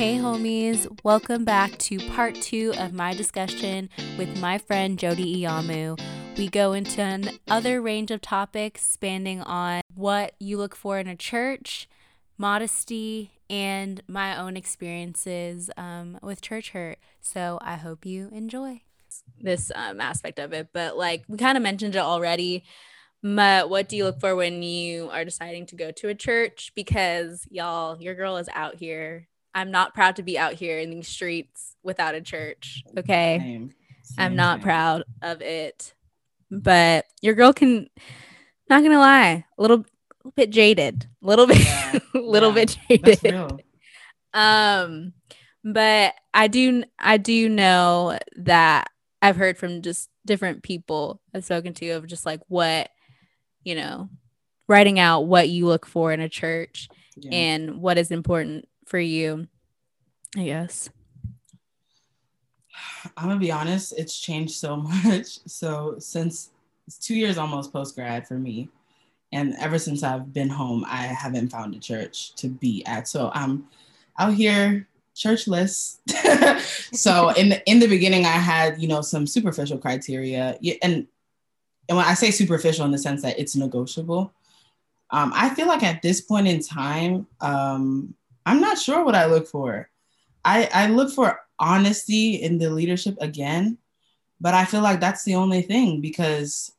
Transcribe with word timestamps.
Hey, 0.00 0.16
homies, 0.16 0.88
welcome 1.04 1.44
back 1.44 1.76
to 1.76 1.98
part 2.08 2.34
two 2.36 2.72
of 2.78 2.94
my 2.94 3.12
discussion 3.12 3.90
with 4.16 4.40
my 4.40 4.56
friend 4.56 4.98
Jody 4.98 5.42
Iyamu. 5.42 6.00
We 6.38 6.48
go 6.48 6.72
into 6.72 7.02
another 7.02 7.82
range 7.82 8.10
of 8.10 8.22
topics 8.22 8.80
spanning 8.80 9.42
on 9.42 9.82
what 9.94 10.36
you 10.40 10.56
look 10.56 10.74
for 10.74 10.98
in 10.98 11.06
a 11.06 11.16
church, 11.16 11.86
modesty, 12.38 13.32
and 13.50 14.02
my 14.08 14.38
own 14.38 14.56
experiences 14.56 15.68
um, 15.76 16.18
with 16.22 16.40
church 16.40 16.70
hurt. 16.70 16.98
So 17.20 17.58
I 17.60 17.74
hope 17.76 18.06
you 18.06 18.30
enjoy 18.32 18.80
this 19.38 19.70
um, 19.74 20.00
aspect 20.00 20.38
of 20.38 20.54
it. 20.54 20.68
But 20.72 20.96
like 20.96 21.24
we 21.28 21.36
kind 21.36 21.58
of 21.58 21.62
mentioned 21.62 21.94
it 21.94 21.98
already. 21.98 22.64
But 23.22 23.68
what 23.68 23.90
do 23.90 23.98
you 23.98 24.04
look 24.04 24.18
for 24.18 24.34
when 24.34 24.62
you 24.62 25.10
are 25.10 25.26
deciding 25.26 25.66
to 25.66 25.76
go 25.76 25.90
to 25.90 26.08
a 26.08 26.14
church? 26.14 26.72
Because 26.74 27.46
y'all, 27.50 28.00
your 28.00 28.14
girl 28.14 28.38
is 28.38 28.48
out 28.54 28.76
here. 28.76 29.26
I'm 29.54 29.70
not 29.70 29.94
proud 29.94 30.16
to 30.16 30.22
be 30.22 30.38
out 30.38 30.54
here 30.54 30.78
in 30.78 30.90
these 30.90 31.08
streets 31.08 31.76
without 31.82 32.14
a 32.14 32.20
church. 32.20 32.82
Okay. 32.96 33.38
Same. 33.40 33.74
Same, 34.02 34.16
I'm 34.18 34.36
not 34.36 34.58
same. 34.58 34.64
proud 34.64 35.04
of 35.22 35.42
it. 35.42 35.94
But 36.50 37.06
your 37.20 37.34
girl 37.34 37.52
can 37.52 37.88
not 38.68 38.82
gonna 38.82 38.98
lie, 38.98 39.44
a 39.58 39.62
little, 39.62 39.84
little 40.18 40.32
bit 40.34 40.50
jaded. 40.50 41.06
A 41.22 41.26
little 41.26 41.46
bit 41.46 41.60
yeah. 41.60 41.98
little 42.14 42.50
yeah. 42.50 42.64
bit 42.64 42.78
jaded. 42.88 43.62
Um 44.32 45.12
but 45.64 46.14
I 46.32 46.48
do 46.48 46.84
I 46.98 47.16
do 47.18 47.48
know 47.48 48.18
that 48.36 48.88
I've 49.20 49.36
heard 49.36 49.58
from 49.58 49.82
just 49.82 50.08
different 50.24 50.62
people 50.62 51.20
I've 51.34 51.44
spoken 51.44 51.74
to 51.74 51.90
of 51.90 52.06
just 52.06 52.24
like 52.24 52.40
what 52.48 52.90
you 53.62 53.74
know, 53.74 54.08
writing 54.68 54.98
out 54.98 55.26
what 55.26 55.48
you 55.48 55.66
look 55.66 55.84
for 55.84 56.12
in 56.12 56.20
a 56.20 56.28
church 56.28 56.88
yeah. 57.16 57.30
and 57.30 57.80
what 57.82 57.98
is 57.98 58.10
important 58.10 58.66
for 58.90 58.98
you, 58.98 59.46
I 60.36 60.44
guess. 60.44 60.90
I'm 63.16 63.28
gonna 63.28 63.40
be 63.40 63.52
honest, 63.52 63.94
it's 63.96 64.18
changed 64.18 64.54
so 64.54 64.76
much. 65.04 65.38
So 65.46 65.94
since 65.98 66.50
it's 66.86 66.98
two 66.98 67.14
years 67.14 67.38
almost 67.38 67.72
post 67.72 67.94
grad 67.94 68.26
for 68.26 68.34
me, 68.34 68.68
and 69.32 69.54
ever 69.60 69.78
since 69.78 70.02
I've 70.02 70.32
been 70.32 70.48
home, 70.48 70.84
I 70.88 71.06
haven't 71.06 71.50
found 71.50 71.74
a 71.74 71.78
church 71.78 72.34
to 72.34 72.48
be 72.48 72.84
at. 72.84 73.06
So 73.06 73.30
I'm 73.32 73.68
out 74.18 74.34
here 74.34 74.88
churchless. 75.14 75.98
so 76.94 77.30
in 77.30 77.50
the 77.50 77.70
in 77.70 77.78
the 77.78 77.86
beginning, 77.86 78.24
I 78.24 78.38
had 78.38 78.82
you 78.82 78.88
know 78.88 79.02
some 79.02 79.24
superficial 79.24 79.78
criteria, 79.78 80.58
and 80.82 81.06
and 81.88 81.96
when 81.96 82.06
I 82.06 82.14
say 82.14 82.32
superficial 82.32 82.84
in 82.86 82.90
the 82.90 82.98
sense 82.98 83.22
that 83.22 83.38
it's 83.38 83.54
negotiable, 83.54 84.32
um, 85.10 85.32
I 85.34 85.50
feel 85.50 85.68
like 85.68 85.84
at 85.84 86.02
this 86.02 86.20
point 86.20 86.48
in 86.48 86.60
time, 86.60 87.28
um, 87.40 88.14
I'm 88.46 88.60
not 88.60 88.78
sure 88.78 89.04
what 89.04 89.14
I 89.14 89.26
look 89.26 89.46
for. 89.46 89.88
I, 90.44 90.68
I 90.72 90.86
look 90.86 91.12
for 91.12 91.40
honesty 91.58 92.36
in 92.36 92.58
the 92.58 92.70
leadership 92.70 93.16
again, 93.20 93.78
but 94.40 94.54
I 94.54 94.64
feel 94.64 94.80
like 94.80 95.00
that's 95.00 95.24
the 95.24 95.34
only 95.34 95.62
thing 95.62 96.00
because 96.00 96.72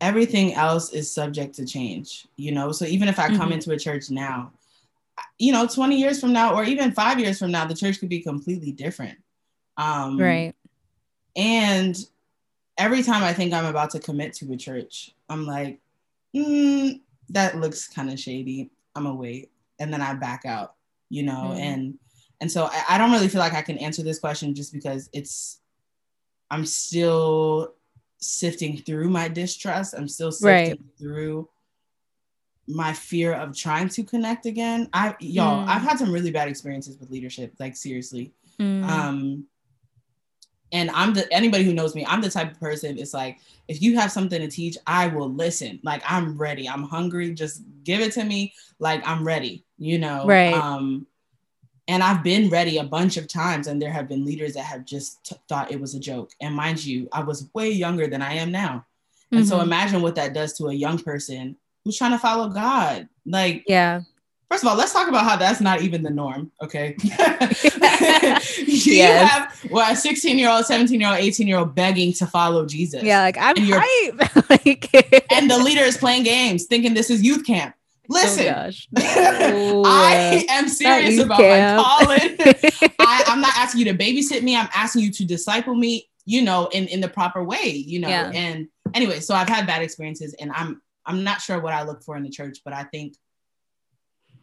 everything 0.00 0.54
else 0.54 0.92
is 0.92 1.12
subject 1.12 1.54
to 1.56 1.66
change, 1.66 2.26
you 2.36 2.52
know? 2.52 2.72
So 2.72 2.84
even 2.84 3.08
if 3.08 3.18
I 3.18 3.28
come 3.28 3.38
mm-hmm. 3.38 3.52
into 3.52 3.70
a 3.70 3.78
church 3.78 4.10
now, 4.10 4.52
you 5.38 5.52
know, 5.52 5.66
20 5.66 5.98
years 5.98 6.20
from 6.20 6.32
now, 6.32 6.54
or 6.54 6.64
even 6.64 6.92
five 6.92 7.18
years 7.18 7.38
from 7.38 7.50
now, 7.50 7.64
the 7.64 7.74
church 7.74 8.00
could 8.00 8.08
be 8.08 8.20
completely 8.20 8.72
different. 8.72 9.18
Um, 9.76 10.18
right. 10.18 10.54
And 11.34 11.96
every 12.78 13.02
time 13.02 13.22
I 13.22 13.32
think 13.32 13.52
I'm 13.52 13.66
about 13.66 13.90
to 13.90 14.00
commit 14.00 14.34
to 14.34 14.52
a 14.52 14.56
church, 14.56 15.14
I'm 15.28 15.46
like, 15.46 15.80
mm, 16.34 17.00
that 17.30 17.58
looks 17.58 17.88
kind 17.88 18.10
of 18.10 18.18
shady. 18.18 18.70
I'm 18.94 19.04
gonna 19.04 19.14
wait, 19.14 19.50
and 19.78 19.92
then 19.92 20.02
I 20.02 20.14
back 20.14 20.44
out, 20.44 20.74
you 21.08 21.22
know. 21.22 21.52
Mm. 21.54 21.60
And 21.60 21.94
and 22.40 22.50
so 22.50 22.64
I, 22.70 22.84
I 22.90 22.98
don't 22.98 23.12
really 23.12 23.28
feel 23.28 23.40
like 23.40 23.54
I 23.54 23.62
can 23.62 23.78
answer 23.78 24.02
this 24.02 24.18
question 24.18 24.54
just 24.54 24.72
because 24.72 25.08
it's 25.12 25.60
I'm 26.50 26.64
still 26.64 27.74
sifting 28.18 28.78
through 28.78 29.10
my 29.10 29.28
distrust. 29.28 29.94
I'm 29.96 30.08
still 30.08 30.32
sifting 30.32 30.70
right. 30.70 30.80
through 30.98 31.48
my 32.68 32.92
fear 32.92 33.32
of 33.32 33.56
trying 33.56 33.88
to 33.90 34.02
connect 34.02 34.46
again. 34.46 34.88
I 34.92 35.14
y'all, 35.20 35.64
mm. 35.64 35.68
I've 35.68 35.82
had 35.82 35.98
some 35.98 36.10
really 36.12 36.30
bad 36.30 36.48
experiences 36.48 36.98
with 36.98 37.10
leadership, 37.10 37.54
like 37.58 37.76
seriously. 37.76 38.32
Mm. 38.60 38.84
Um 38.84 39.46
and 40.72 40.90
I'm 40.90 41.14
the 41.14 41.32
anybody 41.32 41.64
who 41.64 41.72
knows 41.72 41.94
me, 41.94 42.04
I'm 42.06 42.20
the 42.20 42.30
type 42.30 42.52
of 42.52 42.60
person 42.60 42.98
it's 42.98 43.14
like 43.14 43.38
if 43.68 43.82
you 43.82 43.96
have 43.96 44.12
something 44.12 44.40
to 44.40 44.48
teach, 44.48 44.76
I 44.86 45.08
will 45.08 45.32
listen. 45.32 45.80
Like 45.82 46.02
I'm 46.06 46.36
ready. 46.36 46.68
I'm 46.68 46.84
hungry. 46.84 47.32
Just 47.34 47.62
give 47.84 48.00
it 48.00 48.12
to 48.12 48.24
me. 48.24 48.54
Like 48.78 49.06
I'm 49.06 49.26
ready, 49.26 49.64
you 49.78 49.98
know. 49.98 50.26
Right. 50.26 50.54
Um 50.54 51.06
and 51.88 52.02
I've 52.02 52.24
been 52.24 52.48
ready 52.48 52.78
a 52.78 52.84
bunch 52.84 53.16
of 53.16 53.28
times 53.28 53.68
and 53.68 53.80
there 53.80 53.92
have 53.92 54.08
been 54.08 54.24
leaders 54.24 54.54
that 54.54 54.64
have 54.64 54.84
just 54.84 55.24
t- 55.24 55.36
thought 55.48 55.70
it 55.70 55.80
was 55.80 55.94
a 55.94 56.00
joke. 56.00 56.32
And 56.40 56.54
mind 56.54 56.84
you, 56.84 57.08
I 57.12 57.22
was 57.22 57.48
way 57.54 57.70
younger 57.70 58.08
than 58.08 58.22
I 58.22 58.34
am 58.34 58.50
now. 58.50 58.84
And 59.30 59.40
mm-hmm. 59.40 59.48
so 59.48 59.60
imagine 59.60 60.02
what 60.02 60.16
that 60.16 60.34
does 60.34 60.52
to 60.54 60.66
a 60.66 60.74
young 60.74 60.98
person 60.98 61.56
who's 61.84 61.96
trying 61.96 62.10
to 62.10 62.18
follow 62.18 62.48
God. 62.48 63.08
Like 63.24 63.64
Yeah 63.68 64.02
First 64.50 64.62
of 64.62 64.68
all, 64.68 64.76
let's 64.76 64.92
talk 64.92 65.08
about 65.08 65.24
how 65.24 65.36
that's 65.36 65.60
not 65.60 65.82
even 65.82 66.02
the 66.02 66.10
norm. 66.10 66.52
Okay. 66.62 66.94
you 67.00 67.10
yes. 68.94 69.30
have 69.30 69.55
well, 69.76 69.92
a 69.92 69.94
16 69.94 70.38
year 70.38 70.50
old, 70.50 70.64
17 70.64 70.98
year 70.98 71.10
old, 71.10 71.18
18 71.18 71.46
year 71.46 71.58
old 71.58 71.74
begging 71.74 72.10
to 72.14 72.26
follow 72.26 72.64
Jesus. 72.64 73.02
Yeah, 73.02 73.20
like 73.20 73.36
I'm 73.38 73.56
hype. 73.58 74.50
like, 74.50 75.30
and 75.32 75.50
the 75.50 75.58
leader 75.58 75.82
is 75.82 75.98
playing 75.98 76.22
games, 76.22 76.64
thinking 76.64 76.94
this 76.94 77.10
is 77.10 77.22
youth 77.22 77.44
camp. 77.46 77.74
Listen, 78.08 78.72
oh 78.96 79.82
I 79.86 80.46
am 80.48 80.68
serious 80.68 81.20
about 81.20 81.38
camp. 81.38 81.76
my 81.76 81.82
calling. 81.82 82.36
I, 83.00 83.24
I'm 83.26 83.42
not 83.42 83.52
asking 83.56 83.80
you 83.80 83.92
to 83.92 83.98
babysit 83.98 84.42
me. 84.42 84.56
I'm 84.56 84.68
asking 84.74 85.02
you 85.02 85.12
to 85.12 85.26
disciple 85.26 85.74
me, 85.74 86.08
you 86.24 86.40
know, 86.40 86.68
in, 86.68 86.86
in 86.86 87.02
the 87.02 87.08
proper 87.08 87.44
way, 87.44 87.68
you 87.68 88.00
know. 88.00 88.08
Yeah. 88.08 88.30
And 88.32 88.68
anyway, 88.94 89.20
so 89.20 89.34
I've 89.34 89.48
had 89.48 89.66
bad 89.66 89.82
experiences 89.82 90.34
and 90.40 90.52
I'm 90.52 90.80
I'm 91.04 91.22
not 91.22 91.42
sure 91.42 91.60
what 91.60 91.74
I 91.74 91.82
look 91.82 92.02
for 92.02 92.16
in 92.16 92.22
the 92.22 92.30
church, 92.30 92.60
but 92.64 92.72
I 92.72 92.84
think 92.84 93.16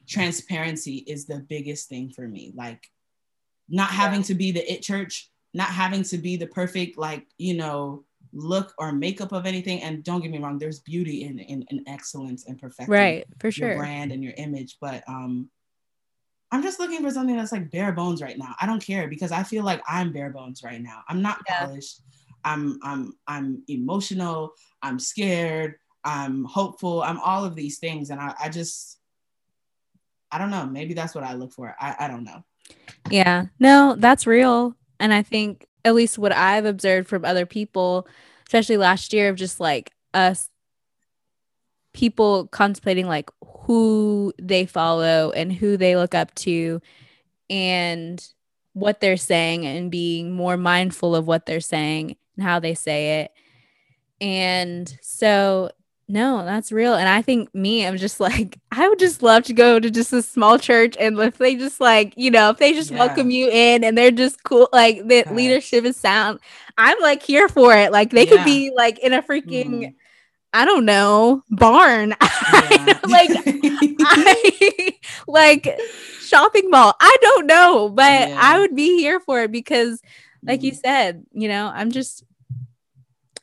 transparency 0.07 0.97
is 0.97 1.25
the 1.25 1.39
biggest 1.39 1.89
thing 1.89 2.11
for 2.11 2.27
me. 2.27 2.51
Like 2.53 2.87
not 3.69 3.89
having 3.89 4.23
to 4.23 4.35
be 4.35 4.51
the 4.51 4.71
it 4.71 4.81
church, 4.81 5.29
not 5.53 5.69
having 5.69 6.03
to 6.03 6.17
be 6.17 6.37
the 6.37 6.47
perfect, 6.47 6.97
like, 6.97 7.25
you 7.37 7.55
know, 7.55 8.03
look 8.33 8.73
or 8.77 8.91
makeup 8.91 9.31
of 9.31 9.45
anything. 9.45 9.81
And 9.81 10.03
don't 10.03 10.21
get 10.21 10.31
me 10.31 10.39
wrong, 10.39 10.57
there's 10.57 10.79
beauty 10.79 11.23
in 11.23 11.39
in, 11.39 11.65
in 11.69 11.83
excellence 11.87 12.45
and 12.47 12.59
perfection. 12.59 12.91
Right, 12.91 13.25
for 13.39 13.51
sure. 13.51 13.69
Your 13.69 13.77
brand 13.77 14.11
and 14.11 14.23
your 14.23 14.33
image. 14.37 14.77
But 14.81 15.03
um 15.07 15.49
I'm 16.51 16.61
just 16.61 16.79
looking 16.79 17.01
for 17.01 17.09
something 17.09 17.35
that's 17.35 17.51
like 17.51 17.71
bare 17.71 17.93
bones 17.93 18.21
right 18.21 18.37
now. 18.37 18.53
I 18.61 18.67
don't 18.67 18.83
care 18.83 19.07
because 19.07 19.31
I 19.31 19.41
feel 19.41 19.63
like 19.63 19.81
I'm 19.87 20.13
bare 20.13 20.29
bones 20.29 20.61
right 20.63 20.79
now. 20.79 21.01
I'm 21.09 21.21
not 21.21 21.39
yeah. 21.47 21.65
polished. 21.65 22.01
I'm 22.45 22.79
I'm 22.83 23.13
I'm 23.27 23.63
emotional. 23.67 24.53
I'm 24.81 24.99
scared. 24.99 25.75
I'm 26.03 26.43
hopeful. 26.43 27.01
I'm 27.01 27.19
all 27.19 27.43
of 27.43 27.55
these 27.55 27.79
things. 27.79 28.11
And 28.11 28.19
I, 28.21 28.35
I 28.39 28.49
just 28.49 28.99
I 30.33 30.39
don't 30.39 30.49
know. 30.49 30.65
Maybe 30.65 30.95
that's 30.95 31.13
what 31.13 31.23
I 31.23 31.35
look 31.35 31.51
for. 31.51 31.75
I, 31.79 31.95
I 31.99 32.07
don't 32.07 32.23
know. 32.23 32.43
Yeah. 33.11 33.45
No, 33.59 33.95
that's 33.97 34.25
real. 34.25 34.75
And 34.99 35.13
I 35.13 35.21
think 35.21 35.67
at 35.85 35.93
least 35.93 36.17
what 36.17 36.31
I've 36.31 36.65
observed 36.65 37.07
from 37.07 37.23
other 37.23 37.45
people, 37.45 38.07
especially 38.47 38.77
last 38.77 39.13
year, 39.13 39.29
of 39.29 39.35
just 39.35 39.59
like 39.59 39.91
us 40.13 40.49
people 41.93 42.47
contemplating 42.47 43.07
like 43.07 43.29
who 43.45 44.33
they 44.41 44.65
follow 44.65 45.31
and 45.31 45.53
who 45.53 45.77
they 45.77 45.95
look 45.95 46.15
up 46.15 46.33
to 46.33 46.81
and 47.47 48.27
what 48.73 48.99
they're 48.99 49.17
saying 49.17 49.67
and 49.67 49.91
being 49.91 50.31
more 50.31 50.57
mindful 50.57 51.15
of 51.15 51.27
what 51.27 51.45
they're 51.45 51.59
saying 51.59 52.15
and 52.35 52.43
how 52.43 52.59
they 52.59 52.73
say 52.73 53.21
it. 53.21 53.31
And 54.19 54.97
so 55.01 55.69
no, 56.13 56.45
that's 56.45 56.71
real. 56.71 56.93
And 56.93 57.09
I 57.09 57.23
think 57.23 57.53
me, 57.55 57.87
I'm 57.87 57.97
just 57.97 58.19
like, 58.19 58.59
I 58.71 58.87
would 58.87 58.99
just 58.99 59.23
love 59.23 59.43
to 59.45 59.53
go 59.53 59.79
to 59.79 59.89
just 59.89 60.13
a 60.13 60.21
small 60.21 60.59
church 60.59 60.95
and 60.99 61.17
if 61.17 61.39
they 61.39 61.55
just 61.55 61.81
like, 61.81 62.13
you 62.15 62.29
know, 62.29 62.51
if 62.51 62.59
they 62.59 62.73
just 62.73 62.91
yeah. 62.91 62.99
welcome 62.99 63.31
you 63.31 63.49
in 63.49 63.83
and 63.83 63.97
they're 63.97 64.11
just 64.11 64.43
cool, 64.43 64.69
like 64.71 65.07
the 65.07 65.25
leadership 65.31 65.85
is 65.85 65.97
sound, 65.97 66.39
I'm 66.77 66.99
like 67.01 67.23
here 67.23 67.49
for 67.49 67.75
it. 67.75 67.91
Like 67.91 68.11
they 68.11 68.27
yeah. 68.27 68.29
could 68.29 68.45
be 68.45 68.71
like 68.75 68.99
in 68.99 69.11
a 69.11 69.23
freaking, 69.23 69.65
mm. 69.69 69.93
I 70.53 70.65
don't 70.65 70.85
know, 70.85 71.41
barn. 71.49 72.13
Yeah. 72.69 72.99
like, 73.07 73.29
I, 74.01 74.93
like 75.27 75.79
shopping 76.19 76.69
mall. 76.69 76.93
I 76.99 77.17
don't 77.21 77.47
know, 77.47 77.89
but 77.89 78.03
I 78.31 78.59
would 78.59 78.75
be 78.75 78.97
here 78.97 79.19
for 79.19 79.41
it 79.41 79.51
because, 79.51 80.01
like 80.43 80.59
mm. 80.59 80.63
you 80.63 80.73
said, 80.73 81.25
you 81.31 81.47
know, 81.47 81.71
I'm 81.73 81.91
just 81.91 82.23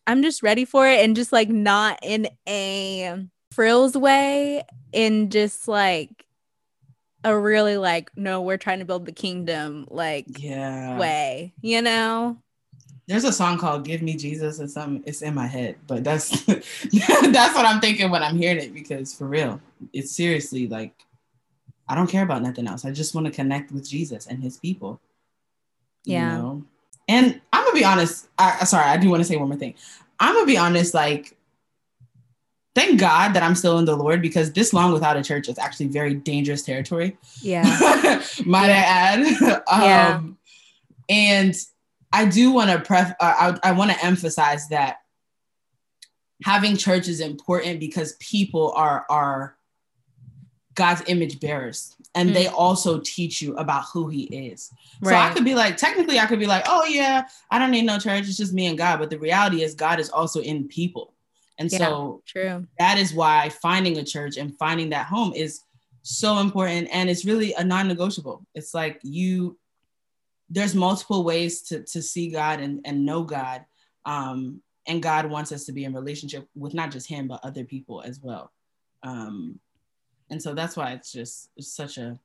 I'm 0.06 0.22
just 0.22 0.42
ready 0.42 0.64
for 0.64 0.86
it 0.88 1.04
and 1.04 1.14
just 1.14 1.32
like 1.32 1.48
not 1.48 1.98
in 2.02 2.28
a 2.48 3.26
frills 3.52 3.96
way, 3.96 4.64
in 4.92 5.30
just 5.30 5.68
like 5.68 6.26
a 7.24 7.36
really 7.36 7.76
like, 7.76 8.10
no, 8.16 8.42
we're 8.42 8.56
trying 8.56 8.78
to 8.78 8.84
build 8.84 9.06
the 9.06 9.12
kingdom 9.12 9.86
like 9.90 10.26
yeah 10.38 10.98
way, 10.98 11.52
you 11.60 11.82
know? 11.82 12.38
There's 13.06 13.24
a 13.24 13.32
song 13.32 13.58
called 13.58 13.84
Give 13.84 14.02
Me 14.02 14.16
Jesus 14.16 14.60
or 14.60 14.68
something. 14.68 15.02
It's 15.04 15.22
in 15.22 15.34
my 15.34 15.46
head, 15.46 15.76
but 15.86 16.04
that's 16.04 16.44
that's 16.44 17.54
what 17.54 17.66
I'm 17.66 17.80
thinking 17.80 18.10
when 18.10 18.22
I'm 18.22 18.36
hearing 18.36 18.62
it 18.62 18.72
because 18.72 19.12
for 19.12 19.26
real, 19.26 19.60
it's 19.92 20.12
seriously 20.12 20.68
like 20.68 20.94
I 21.88 21.96
don't 21.96 22.08
care 22.08 22.22
about 22.22 22.42
nothing 22.42 22.68
else. 22.68 22.84
I 22.84 22.92
just 22.92 23.16
want 23.16 23.26
to 23.26 23.32
connect 23.32 23.72
with 23.72 23.88
Jesus 23.88 24.28
and 24.28 24.40
his 24.40 24.56
people. 24.58 25.00
Yeah. 26.04 26.36
You 26.36 26.42
know? 26.42 26.64
And 27.10 27.40
I'm 27.52 27.64
gonna 27.64 27.74
be 27.74 27.84
honest. 27.84 28.28
I, 28.38 28.64
sorry, 28.64 28.84
I 28.84 28.96
do 28.96 29.10
want 29.10 29.20
to 29.20 29.24
say 29.24 29.36
one 29.36 29.48
more 29.48 29.58
thing. 29.58 29.74
I'm 30.20 30.32
gonna 30.32 30.46
be 30.46 30.56
honest. 30.56 30.94
Like, 30.94 31.36
thank 32.76 33.00
God 33.00 33.34
that 33.34 33.42
I'm 33.42 33.56
still 33.56 33.80
in 33.80 33.84
the 33.84 33.96
Lord 33.96 34.22
because 34.22 34.52
this 34.52 34.72
long 34.72 34.92
without 34.92 35.16
a 35.16 35.22
church 35.24 35.48
is 35.48 35.58
actually 35.58 35.88
very 35.88 36.14
dangerous 36.14 36.62
territory. 36.62 37.18
Yeah. 37.42 37.64
Might 38.46 38.68
yeah. 38.68 39.24
I 39.26 39.42
add? 39.42 39.62
um, 39.66 39.82
yeah. 39.82 40.20
And 41.08 41.54
I 42.12 42.26
do 42.26 42.52
want 42.52 42.70
to 42.70 42.78
pref. 42.78 43.10
Uh, 43.18 43.56
I, 43.64 43.70
I 43.70 43.72
want 43.72 43.90
to 43.90 44.04
emphasize 44.04 44.68
that 44.68 44.98
having 46.44 46.76
church 46.76 47.08
is 47.08 47.18
important 47.18 47.80
because 47.80 48.12
people 48.20 48.72
are 48.76 49.04
are 49.10 49.56
God's 50.80 51.02
image 51.08 51.40
bearers 51.40 51.94
and 52.14 52.30
mm. 52.30 52.32
they 52.32 52.46
also 52.46 53.00
teach 53.00 53.42
you 53.42 53.54
about 53.56 53.84
who 53.92 54.08
he 54.08 54.22
is. 54.22 54.72
Right. 55.02 55.12
So 55.12 55.16
I 55.18 55.34
could 55.34 55.44
be 55.44 55.54
like, 55.54 55.76
technically, 55.76 56.18
I 56.18 56.24
could 56.24 56.38
be 56.38 56.46
like, 56.46 56.64
oh, 56.66 56.86
yeah, 56.86 57.28
I 57.50 57.58
don't 57.58 57.70
need 57.70 57.84
no 57.84 57.98
church. 57.98 58.26
It's 58.26 58.38
just 58.38 58.54
me 58.54 58.64
and 58.64 58.78
God. 58.78 58.98
But 58.98 59.10
the 59.10 59.18
reality 59.18 59.62
is, 59.62 59.74
God 59.74 60.00
is 60.00 60.08
also 60.08 60.40
in 60.40 60.68
people. 60.68 61.12
And 61.58 61.70
yeah, 61.70 61.78
so 61.80 62.22
true. 62.24 62.66
that 62.78 62.96
is 62.96 63.12
why 63.12 63.50
finding 63.50 63.98
a 63.98 64.04
church 64.04 64.38
and 64.38 64.56
finding 64.56 64.88
that 64.90 65.04
home 65.04 65.34
is 65.34 65.60
so 66.00 66.38
important. 66.38 66.88
And 66.90 67.10
it's 67.10 67.26
really 67.26 67.52
a 67.52 67.62
non 67.62 67.86
negotiable. 67.86 68.46
It's 68.54 68.72
like 68.72 69.00
you, 69.02 69.58
there's 70.48 70.74
multiple 70.74 71.24
ways 71.24 71.60
to, 71.64 71.82
to 71.84 72.00
see 72.00 72.30
God 72.30 72.60
and, 72.60 72.80
and 72.86 73.04
know 73.04 73.22
God. 73.22 73.66
Um, 74.06 74.62
and 74.86 75.02
God 75.02 75.26
wants 75.26 75.52
us 75.52 75.66
to 75.66 75.72
be 75.72 75.84
in 75.84 75.92
relationship 75.92 76.48
with 76.56 76.72
not 76.72 76.90
just 76.90 77.06
Him, 77.06 77.28
but 77.28 77.44
other 77.44 77.64
people 77.64 78.00
as 78.00 78.18
well. 78.22 78.50
Um, 79.02 79.60
and 80.30 80.42
so 80.42 80.54
that's 80.54 80.76
why 80.76 80.92
it's 80.92 81.12
just 81.12 81.50
it's 81.56 81.74
such 81.74 81.98
a, 81.98 82.18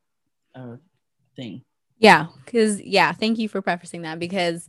a 0.54 0.78
thing 1.36 1.64
yeah 2.00 2.28
because 2.46 2.82
yeah 2.82 3.12
thank 3.12 3.38
you 3.40 3.50
for 3.50 3.62
prefacing 3.62 4.04
that 4.04 4.20
because 4.20 4.68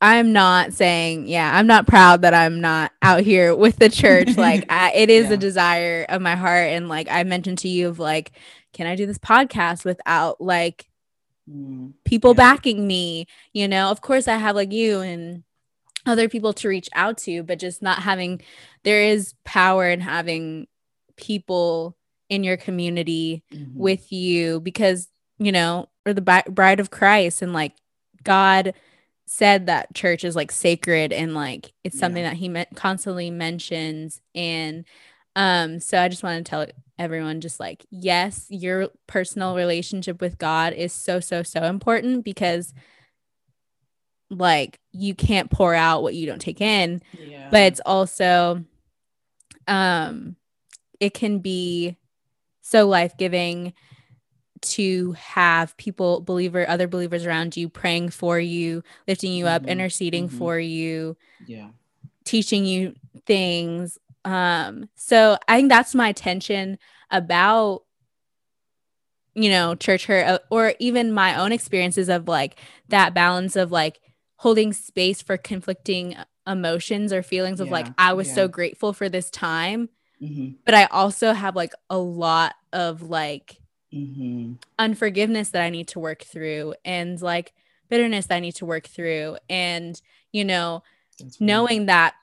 i'm 0.00 0.32
not 0.32 0.72
saying 0.72 1.26
yeah 1.26 1.56
i'm 1.56 1.66
not 1.66 1.86
proud 1.86 2.22
that 2.22 2.34
i'm 2.34 2.60
not 2.60 2.92
out 3.02 3.20
here 3.20 3.54
with 3.56 3.76
the 3.76 3.88
church 3.88 4.28
like 4.36 4.64
I, 4.70 4.92
it 4.92 5.10
is 5.10 5.28
yeah. 5.28 5.34
a 5.34 5.36
desire 5.36 6.06
of 6.08 6.22
my 6.22 6.36
heart 6.36 6.70
and 6.70 6.88
like 6.88 7.08
i 7.10 7.22
mentioned 7.24 7.58
to 7.58 7.68
you 7.68 7.88
of 7.88 7.98
like 7.98 8.32
can 8.72 8.86
i 8.86 8.96
do 8.96 9.06
this 9.06 9.18
podcast 9.18 9.84
without 9.84 10.40
like 10.40 10.88
mm, 11.48 11.92
people 12.04 12.30
yeah. 12.30 12.54
backing 12.54 12.86
me 12.86 13.26
you 13.52 13.68
know 13.68 13.90
of 13.90 14.00
course 14.00 14.28
i 14.28 14.36
have 14.36 14.56
like 14.56 14.72
you 14.72 15.00
and 15.00 15.42
other 16.04 16.28
people 16.28 16.52
to 16.52 16.68
reach 16.68 16.88
out 16.94 17.18
to 17.18 17.42
but 17.42 17.58
just 17.58 17.82
not 17.82 17.98
having 17.98 18.40
there 18.84 19.02
is 19.02 19.34
power 19.44 19.88
in 19.88 20.00
having 20.00 20.68
people 21.16 21.96
in 22.28 22.44
your 22.44 22.56
community 22.56 23.42
mm-hmm. 23.52 23.78
with 23.78 24.12
you 24.12 24.60
because 24.60 25.08
you 25.38 25.52
know 25.52 25.88
or 26.04 26.12
the 26.12 26.44
bride 26.48 26.80
of 26.80 26.90
christ 26.90 27.42
and 27.42 27.52
like 27.52 27.72
god 28.24 28.74
said 29.26 29.66
that 29.66 29.92
church 29.94 30.24
is 30.24 30.36
like 30.36 30.52
sacred 30.52 31.12
and 31.12 31.34
like 31.34 31.72
it's 31.84 31.98
something 31.98 32.22
yeah. 32.22 32.30
that 32.30 32.36
he 32.36 32.48
me- 32.48 32.66
constantly 32.74 33.30
mentions 33.30 34.20
and 34.34 34.84
um 35.34 35.80
so 35.80 36.00
i 36.00 36.08
just 36.08 36.22
want 36.22 36.44
to 36.44 36.48
tell 36.48 36.66
everyone 36.98 37.40
just 37.40 37.60
like 37.60 37.84
yes 37.90 38.46
your 38.48 38.88
personal 39.06 39.56
relationship 39.56 40.20
with 40.20 40.38
god 40.38 40.72
is 40.72 40.92
so 40.92 41.20
so 41.20 41.42
so 41.42 41.64
important 41.64 42.24
because 42.24 42.72
like 44.30 44.80
you 44.92 45.14
can't 45.14 45.50
pour 45.50 45.74
out 45.74 46.02
what 46.02 46.14
you 46.14 46.26
don't 46.26 46.40
take 46.40 46.60
in 46.60 47.02
yeah. 47.18 47.48
but 47.50 47.62
it's 47.62 47.80
also 47.84 48.64
um 49.68 50.36
it 51.00 51.14
can 51.14 51.40
be 51.40 51.96
so 52.66 52.88
life-giving 52.88 53.72
to 54.60 55.12
have 55.12 55.76
people 55.76 56.20
believer 56.20 56.68
other 56.68 56.88
believers 56.88 57.24
around 57.24 57.56
you 57.56 57.68
praying 57.68 58.08
for 58.08 58.40
you 58.40 58.82
lifting 59.06 59.32
you 59.32 59.46
up 59.46 59.62
mm-hmm. 59.62 59.70
interceding 59.70 60.26
mm-hmm. 60.26 60.38
for 60.38 60.58
you 60.58 61.16
yeah 61.46 61.68
teaching 62.24 62.64
you 62.64 62.92
things 63.24 63.98
um 64.24 64.88
so 64.96 65.38
i 65.46 65.56
think 65.56 65.68
that's 65.68 65.94
my 65.94 66.10
tension 66.10 66.76
about 67.12 67.84
you 69.34 69.48
know 69.48 69.76
church 69.76 70.06
hurt 70.06 70.26
uh, 70.26 70.38
or 70.50 70.74
even 70.80 71.12
my 71.12 71.38
own 71.38 71.52
experiences 71.52 72.08
of 72.08 72.26
like 72.26 72.58
that 72.88 73.14
balance 73.14 73.54
of 73.54 73.70
like 73.70 74.00
holding 74.38 74.72
space 74.72 75.22
for 75.22 75.36
conflicting 75.36 76.16
emotions 76.48 77.12
or 77.12 77.22
feelings 77.22 77.60
of 77.60 77.68
yeah. 77.68 77.72
like 77.74 77.86
i 77.96 78.12
was 78.12 78.26
yeah. 78.28 78.34
so 78.34 78.48
grateful 78.48 78.92
for 78.92 79.08
this 79.08 79.30
time 79.30 79.88
Mm-hmm. 80.22 80.52
But 80.64 80.74
I 80.74 80.84
also 80.86 81.32
have 81.32 81.56
like 81.56 81.72
a 81.90 81.98
lot 81.98 82.54
of 82.72 83.02
like 83.02 83.58
mm-hmm. 83.92 84.54
unforgiveness 84.78 85.50
that 85.50 85.62
I 85.62 85.70
need 85.70 85.88
to 85.88 85.98
work 85.98 86.22
through 86.22 86.74
and 86.84 87.20
like 87.20 87.52
bitterness 87.88 88.26
that 88.26 88.36
I 88.36 88.40
need 88.40 88.54
to 88.56 88.66
work 88.66 88.86
through. 88.86 89.36
And, 89.48 90.00
you 90.32 90.44
know, 90.44 90.82
knowing 91.40 91.86
that 91.86 92.14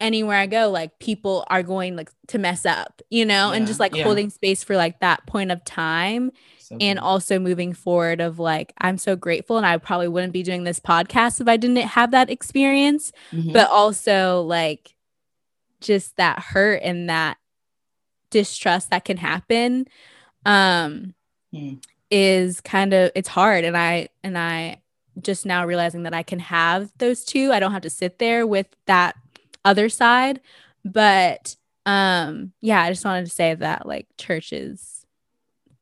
anywhere 0.00 0.38
I 0.38 0.46
go, 0.46 0.70
like 0.70 0.98
people 0.98 1.44
are 1.48 1.62
going 1.62 1.96
like 1.96 2.10
to 2.28 2.38
mess 2.38 2.64
up, 2.64 3.02
you 3.10 3.24
know, 3.24 3.50
yeah, 3.50 3.56
and 3.56 3.66
just 3.66 3.80
like 3.80 3.94
yeah. 3.94 4.04
holding 4.04 4.30
space 4.30 4.64
for 4.64 4.76
like 4.76 5.00
that 5.00 5.26
point 5.26 5.50
of 5.50 5.64
time. 5.64 6.32
So 6.58 6.76
and 6.80 6.98
cool. 6.98 7.08
also 7.08 7.38
moving 7.38 7.72
forward 7.74 8.20
of 8.20 8.38
like, 8.38 8.72
I'm 8.78 8.96
so 8.96 9.16
grateful. 9.16 9.56
And 9.56 9.66
I 9.66 9.76
probably 9.78 10.08
wouldn't 10.08 10.32
be 10.32 10.42
doing 10.42 10.64
this 10.64 10.80
podcast 10.80 11.40
if 11.40 11.48
I 11.48 11.56
didn't 11.56 11.78
have 11.78 12.12
that 12.12 12.30
experience. 12.30 13.12
Mm-hmm. 13.32 13.52
But 13.52 13.68
also 13.70 14.42
like 14.42 14.94
just 15.80 16.16
that 16.16 16.38
hurt 16.38 16.80
and 16.82 17.08
that 17.08 17.38
distrust 18.30 18.90
that 18.90 19.04
can 19.04 19.16
happen 19.16 19.86
um 20.46 21.14
mm. 21.52 21.82
is 22.10 22.60
kind 22.60 22.92
of 22.92 23.10
it's 23.14 23.28
hard. 23.28 23.64
And 23.64 23.76
i 23.76 24.08
and 24.22 24.38
i 24.38 24.80
just 25.20 25.44
now 25.44 25.66
realizing 25.66 26.04
that 26.04 26.14
i 26.14 26.22
can 26.22 26.38
have 26.38 26.92
those 26.98 27.24
two. 27.24 27.52
I 27.52 27.60
don't 27.60 27.72
have 27.72 27.82
to 27.82 27.90
sit 27.90 28.18
there 28.18 28.46
with 28.46 28.66
that 28.86 29.16
other 29.64 29.88
side. 29.88 30.40
But 30.84 31.56
um 31.86 32.52
yeah 32.60 32.82
i 32.82 32.90
just 32.90 33.06
wanted 33.06 33.24
to 33.24 33.32
say 33.32 33.54
that 33.54 33.86
like 33.86 34.06
church 34.18 34.52
is 34.52 35.06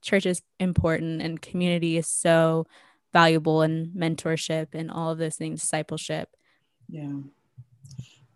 church 0.01 0.27
is 0.27 0.43
important 0.61 1.21
and 1.21 1.43
community 1.43 1.97
is 1.97 2.07
so 2.07 2.67
valuable 3.13 3.63
and 3.63 3.95
mentorship 3.95 4.69
and 4.73 4.91
all 4.91 5.11
of 5.11 5.19
those 5.19 5.37
things 5.37 5.61
discipleship. 5.61 6.31
Yeah. 6.89 7.19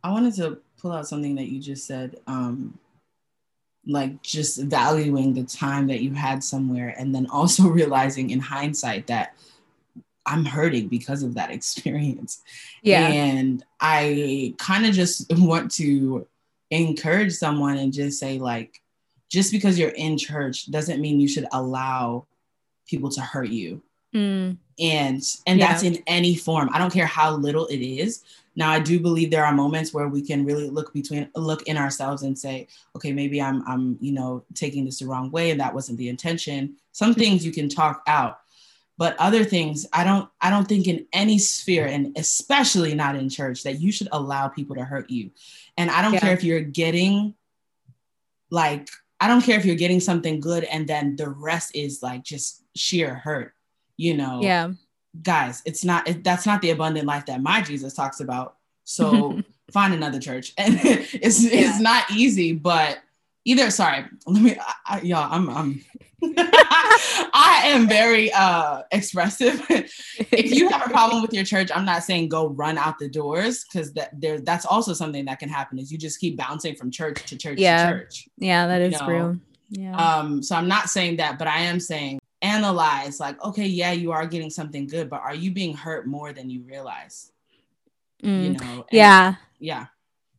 I 0.02 0.10
wanted 0.10 0.34
to 0.34 0.58
pull 0.82 0.92
out 0.92 1.06
something 1.06 1.36
that 1.36 1.48
you 1.48 1.60
just 1.60 1.86
said 1.86 2.16
um, 2.26 2.76
like 3.86 4.20
just 4.22 4.60
valuing 4.62 5.32
the 5.32 5.44
time 5.44 5.86
that 5.86 6.02
you 6.02 6.12
had 6.12 6.42
somewhere 6.42 6.94
and 6.98 7.14
then 7.14 7.26
also 7.30 7.68
realizing 7.68 8.30
in 8.30 8.40
hindsight 8.40 9.06
that 9.06 9.34
I'm 10.26 10.44
hurting 10.44 10.88
because 10.88 11.22
of 11.22 11.34
that 11.34 11.50
experience. 11.58 12.42
Yeah. 12.82 13.06
And 13.06 13.64
I 13.80 14.54
kind 14.58 14.84
of 14.84 14.92
just 14.92 15.26
want 15.38 15.70
to 15.76 16.26
encourage 16.70 17.32
someone 17.32 17.76
and 17.76 17.92
just 17.92 18.18
say, 18.18 18.38
like, 18.38 18.80
just 19.30 19.52
because 19.52 19.78
you're 19.78 19.90
in 19.90 20.18
church 20.18 20.70
doesn't 20.70 21.00
mean 21.00 21.18
you 21.18 21.28
should 21.28 21.46
allow 21.52 22.26
people 22.86 23.10
to 23.10 23.20
hurt 23.20 23.48
you. 23.48 23.82
Mm. 24.14 24.56
And 24.80 25.22
and 25.46 25.58
yeah. 25.58 25.68
that's 25.68 25.82
in 25.82 26.02
any 26.06 26.34
form. 26.34 26.68
I 26.72 26.78
don't 26.78 26.92
care 26.92 27.06
how 27.06 27.36
little 27.36 27.66
it 27.66 27.78
is. 27.78 28.24
Now, 28.54 28.70
I 28.70 28.80
do 28.80 29.00
believe 29.00 29.30
there 29.30 29.46
are 29.46 29.54
moments 29.54 29.94
where 29.94 30.08
we 30.08 30.20
can 30.20 30.44
really 30.44 30.68
look 30.68 30.92
between, 30.92 31.30
look 31.34 31.62
in 31.62 31.78
ourselves 31.78 32.22
and 32.22 32.38
say, 32.38 32.68
okay, 32.94 33.10
maybe 33.10 33.40
I'm, 33.40 33.66
I'm, 33.66 33.96
you 33.98 34.12
know, 34.12 34.44
taking 34.54 34.84
this 34.84 34.98
the 34.98 35.06
wrong 35.06 35.30
way, 35.30 35.50
and 35.50 35.60
that 35.60 35.72
wasn't 35.72 35.96
the 35.96 36.10
intention. 36.10 36.76
Some 36.92 37.14
things 37.14 37.46
you 37.46 37.52
can 37.52 37.70
talk 37.70 38.02
out, 38.06 38.40
but 38.98 39.16
other 39.18 39.42
things, 39.42 39.86
I 39.94 40.04
don't, 40.04 40.28
I 40.42 40.50
don't 40.50 40.68
think 40.68 40.86
in 40.86 41.06
any 41.14 41.38
sphere, 41.38 41.86
and 41.86 42.12
especially 42.18 42.94
not 42.94 43.16
in 43.16 43.30
church, 43.30 43.62
that 43.62 43.80
you 43.80 43.90
should 43.90 44.08
allow 44.12 44.48
people 44.48 44.76
to 44.76 44.84
hurt 44.84 45.08
you. 45.08 45.30
And 45.78 45.90
I 45.90 46.02
don't 46.02 46.12
yeah. 46.12 46.20
care 46.20 46.34
if 46.34 46.44
you're 46.44 46.60
getting, 46.60 47.34
like, 48.50 48.86
I 49.18 49.28
don't 49.28 49.40
care 49.42 49.58
if 49.58 49.64
you're 49.64 49.76
getting 49.76 50.00
something 50.00 50.40
good, 50.40 50.64
and 50.64 50.86
then 50.86 51.16
the 51.16 51.30
rest 51.30 51.74
is 51.74 52.02
like 52.02 52.22
just 52.22 52.64
sheer 52.76 53.14
hurt. 53.14 53.54
You 53.96 54.16
know. 54.16 54.40
Yeah 54.42 54.72
guys, 55.20 55.62
it's 55.64 55.84
not 55.84 56.08
it, 56.08 56.24
that's 56.24 56.46
not 56.46 56.62
the 56.62 56.70
abundant 56.70 57.06
life 57.06 57.26
that 57.26 57.42
my 57.42 57.62
Jesus 57.62 57.94
talks 57.94 58.20
about. 58.20 58.56
So 58.84 59.40
find 59.72 59.92
another 59.92 60.20
church, 60.20 60.52
and 60.58 60.78
it's 60.82 61.42
yeah. 61.42 61.60
it's 61.60 61.80
not 61.80 62.10
easy, 62.10 62.52
but 62.52 62.98
either 63.44 63.70
sorry, 63.70 64.04
let 64.26 64.42
me 64.42 64.56
I, 64.58 64.74
I, 64.86 65.00
y'all, 65.02 65.28
I'm 65.30 65.50
I'm 65.50 65.84
I 67.34 67.62
am 67.66 67.88
very 67.88 68.32
uh 68.32 68.82
expressive. 68.92 69.60
if 69.68 70.54
you 70.54 70.68
have 70.68 70.86
a 70.86 70.90
problem 70.90 71.22
with 71.22 71.32
your 71.32 71.44
church, 71.44 71.70
I'm 71.74 71.84
not 71.84 72.04
saying 72.04 72.28
go 72.28 72.48
run 72.48 72.78
out 72.78 72.98
the 72.98 73.08
doors 73.08 73.64
because 73.64 73.92
that 73.94 74.18
there 74.20 74.40
that's 74.40 74.64
also 74.64 74.94
something 74.94 75.24
that 75.26 75.38
can 75.38 75.48
happen 75.48 75.78
is 75.78 75.90
you 75.90 75.98
just 75.98 76.20
keep 76.20 76.36
bouncing 76.36 76.76
from 76.76 76.90
church 76.90 77.24
to 77.26 77.36
church 77.36 77.58
yeah. 77.58 77.90
to 77.90 77.98
church. 77.98 78.28
Yeah, 78.38 78.66
that 78.66 78.80
is 78.80 78.92
you 78.92 78.98
know? 79.00 79.06
real. 79.06 79.36
Yeah. 79.70 79.96
Um, 79.96 80.42
so 80.42 80.54
I'm 80.54 80.68
not 80.68 80.90
saying 80.90 81.16
that, 81.16 81.38
but 81.38 81.48
I 81.48 81.60
am 81.60 81.80
saying 81.80 82.20
analyze 82.42 83.20
like 83.20 83.42
okay 83.44 83.66
yeah 83.66 83.92
you 83.92 84.12
are 84.12 84.26
getting 84.26 84.50
something 84.50 84.86
good 84.86 85.08
but 85.08 85.20
are 85.20 85.34
you 85.34 85.50
being 85.52 85.74
hurt 85.74 86.06
more 86.06 86.32
than 86.32 86.50
you 86.50 86.62
realize 86.62 87.32
mm, 88.22 88.42
you 88.42 88.50
know 88.50 88.86
yeah 88.90 89.36
yeah 89.58 89.86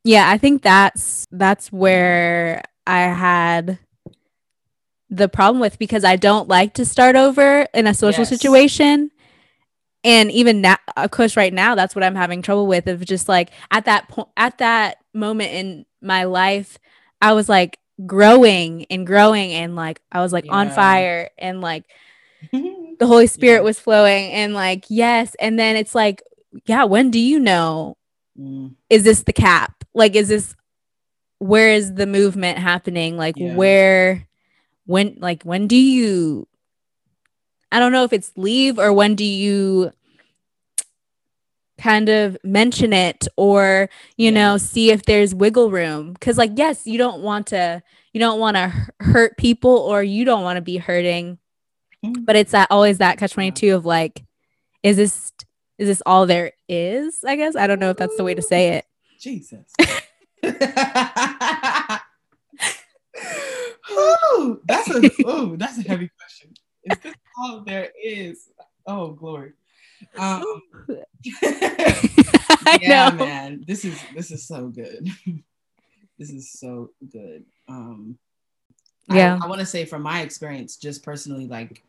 yeah 0.03 0.29
i 0.29 0.37
think 0.37 0.61
that's 0.61 1.25
that's 1.31 1.71
where 1.71 2.61
i 2.87 3.01
had 3.01 3.79
the 5.09 5.29
problem 5.29 5.59
with 5.61 5.77
because 5.77 6.03
I 6.03 6.15
don't 6.15 6.49
like 6.49 6.73
to 6.75 6.85
start 6.85 7.15
over 7.15 7.67
in 7.73 7.87
a 7.87 7.93
social 7.93 8.25
Yes. 8.25 8.29
situation. 8.29 9.11
And 10.03 10.31
even 10.31 10.61
now, 10.61 10.77
of 10.97 11.11
course, 11.11 11.37
right 11.37 11.53
now, 11.53 11.75
that's 11.75 11.95
what 11.95 12.03
I'm 12.03 12.15
having 12.15 12.41
trouble 12.41 12.67
with. 12.67 12.87
Of 12.87 13.05
just 13.05 13.29
like 13.29 13.51
at 13.71 13.85
that 13.85 14.09
point, 14.09 14.29
at 14.37 14.57
that 14.57 14.97
moment 15.13 15.51
in 15.53 15.85
my 16.01 16.25
life, 16.25 16.79
I 17.21 17.33
was 17.33 17.47
like 17.47 17.79
growing 18.05 18.85
and 18.89 19.05
growing, 19.05 19.51
and 19.53 19.75
like 19.75 20.01
I 20.11 20.21
was 20.21 20.33
like 20.33 20.45
on 20.49 20.69
fire, 20.69 21.29
and 21.37 21.61
like 21.61 21.85
the 22.51 23.07
Holy 23.07 23.27
Spirit 23.27 23.59
Yeah. 23.59 23.63
was 23.63 23.79
flowing, 23.79 24.31
and 24.31 24.53
like 24.53 24.85
yes, 24.89 25.35
and 25.39 25.57
then 25.59 25.75
it's 25.75 25.95
like, 25.95 26.21
yeah, 26.65 26.83
when 26.85 27.11
do 27.11 27.19
you 27.19 27.39
know? 27.39 27.97
Mm, 28.39 28.75
Is 28.89 29.03
this 29.03 29.23
the 29.23 29.33
cap? 29.33 29.83
Like, 29.93 30.15
is 30.15 30.29
this 30.29 30.55
where 31.39 31.69
is 31.69 31.93
the 31.95 32.07
movement 32.07 32.57
happening? 32.57 33.17
Like, 33.17 33.35
Yeah. 33.37 33.55
where, 33.55 34.27
when, 34.85 35.17
like, 35.19 35.43
when 35.43 35.67
do 35.67 35.75
you? 35.75 36.47
I 37.71 37.79
don't 37.79 37.91
know 37.91 38.03
if 38.03 38.13
it's 38.13 38.31
leave 38.37 38.77
or 38.79 38.93
when 38.93 39.15
do 39.15 39.25
you 39.25 39.91
kind 41.83 42.07
of 42.07 42.37
mention 42.45 42.93
it 42.93 43.27
or 43.35 43.89
you 44.15 44.31
Yeah. 44.31 44.37
know 44.53 44.57
see 44.57 44.89
if 44.89 45.03
there's 45.03 45.35
wiggle 45.35 45.69
room 45.69 46.13
because 46.13 46.37
like 46.37 46.51
yes 46.55 46.87
you 46.87 46.97
don't 46.97 47.21
want 47.21 47.47
to 47.47 47.83
you 48.13 48.21
don't 48.21 48.39
want 48.39 48.55
to 48.55 48.71
hurt 49.01 49.35
people 49.37 49.77
or 49.79 50.01
you 50.01 50.23
don't 50.23 50.43
want 50.43 50.55
to 50.55 50.61
be 50.61 50.77
hurting 50.77 51.37
Mm. 52.05 52.25
but 52.25 52.35
it's 52.37 52.51
that 52.53 52.67
always 52.71 52.99
that 52.99 53.17
catch 53.17 53.33
22 53.33 53.75
of 53.75 53.85
like 53.85 54.23
is 54.81 54.95
this 54.97 55.31
is 55.77 55.87
this 55.89 56.01
all 56.05 56.25
there 56.25 56.53
is 56.69 57.19
i 57.25 57.35
guess 57.35 57.55
i 57.55 57.67
don't 57.67 57.79
know 57.79 57.89
if 57.89 57.97
that's 57.97 58.15
the 58.17 58.23
way 58.23 58.33
to 58.33 58.41
say 58.41 58.69
it 58.69 58.85
Jesus. 59.19 59.73
Ooh, 63.91 64.61
that's 64.65 64.89
a 64.89 65.11
ooh, 65.25 65.55
that's 65.57 65.77
a 65.77 65.83
heavy 65.87 66.09
question. 66.19 66.53
Is 66.83 66.97
this 66.99 67.13
all 67.37 67.61
there 67.65 67.89
is? 68.03 68.49
Oh, 68.85 69.11
glory. 69.11 69.53
Um, 70.17 70.61
i 72.65 72.79
yeah, 72.81 73.09
know 73.09 73.25
man. 73.25 73.63
This 73.67 73.85
is 73.85 73.99
this 74.15 74.31
is 74.31 74.45
so 74.47 74.67
good. 74.67 75.09
this 76.19 76.29
is 76.31 76.51
so 76.51 76.91
good. 77.11 77.45
Um, 77.67 78.17
I- 79.09 79.17
Yeah. 79.17 79.39
I, 79.41 79.47
want 79.47 79.59
to 79.59 79.65
say 79.65 79.85
from 79.85 80.01
my 80.01 80.21
experience, 80.21 80.77
just 80.77 81.03
personally, 81.03 81.47
like 81.47 81.83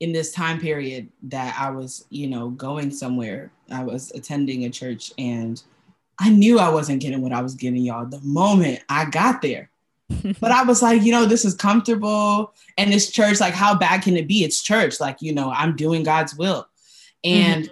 in 0.00 0.12
this 0.12 0.32
time 0.32 0.60
period 0.60 1.08
that 1.24 1.56
I 1.58 1.70
was, 1.70 2.06
you 2.10 2.28
know, 2.28 2.50
going 2.50 2.90
somewhere, 2.90 3.50
I 3.70 3.82
was 3.82 4.12
attending 4.12 4.64
a 4.64 4.70
church, 4.70 5.12
and 5.18 5.60
I 6.20 6.30
knew 6.30 6.58
I 6.58 6.68
wasn't 6.68 7.02
getting 7.02 7.20
what 7.20 7.32
I 7.32 7.42
was 7.42 7.54
getting, 7.54 7.82
y'all. 7.82 8.06
The 8.06 8.20
moment 8.20 8.80
I 8.88 9.06
got 9.06 9.42
there, 9.42 9.70
but 10.40 10.50
I 10.50 10.62
was 10.62 10.82
like, 10.82 11.02
you 11.02 11.12
know, 11.12 11.26
this 11.26 11.44
is 11.44 11.54
comfortable. 11.54 12.52
And 12.76 12.92
this 12.92 13.10
church, 13.10 13.40
like, 13.40 13.54
how 13.54 13.76
bad 13.76 14.02
can 14.02 14.16
it 14.16 14.26
be? 14.26 14.44
It's 14.44 14.62
church. 14.62 15.00
Like, 15.00 15.20
you 15.20 15.32
know, 15.34 15.50
I'm 15.50 15.76
doing 15.76 16.02
God's 16.02 16.34
will. 16.36 16.66
And, 17.24 17.70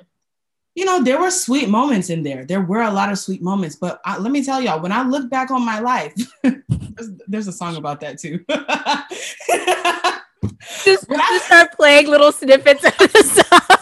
you 0.75 0.85
know, 0.85 1.03
there 1.03 1.21
were 1.21 1.31
sweet 1.31 1.69
moments 1.69 2.11
in 2.11 2.23
there. 2.23 2.45
There 2.45 2.61
were 2.61 2.83
a 2.83 2.91
lot 2.91 3.11
of 3.11 3.19
sweet 3.19 3.43
moments. 3.43 3.77
But 3.77 4.01
I, 4.05 4.19
let 4.19 4.33
me 4.33 4.45
tell 4.45 4.61
y'all, 4.61 4.81
when 4.81 4.93
I 4.93 5.03
look 5.03 5.31
back 5.31 5.51
on 5.51 5.65
my 5.65 5.79
life, 5.79 6.15
there's, 6.43 7.11
there's 7.29 7.49
a 7.49 7.53
song 7.53 7.77
about 7.77 8.01
that 8.01 8.19
too. 8.19 8.45
just, 10.85 11.09
just 11.09 11.47
start 11.47 11.73
playing 11.73 12.09
little 12.09 12.33
snippets 12.33 12.85
of 12.85 12.97
the 12.99 13.23
song 13.23 13.77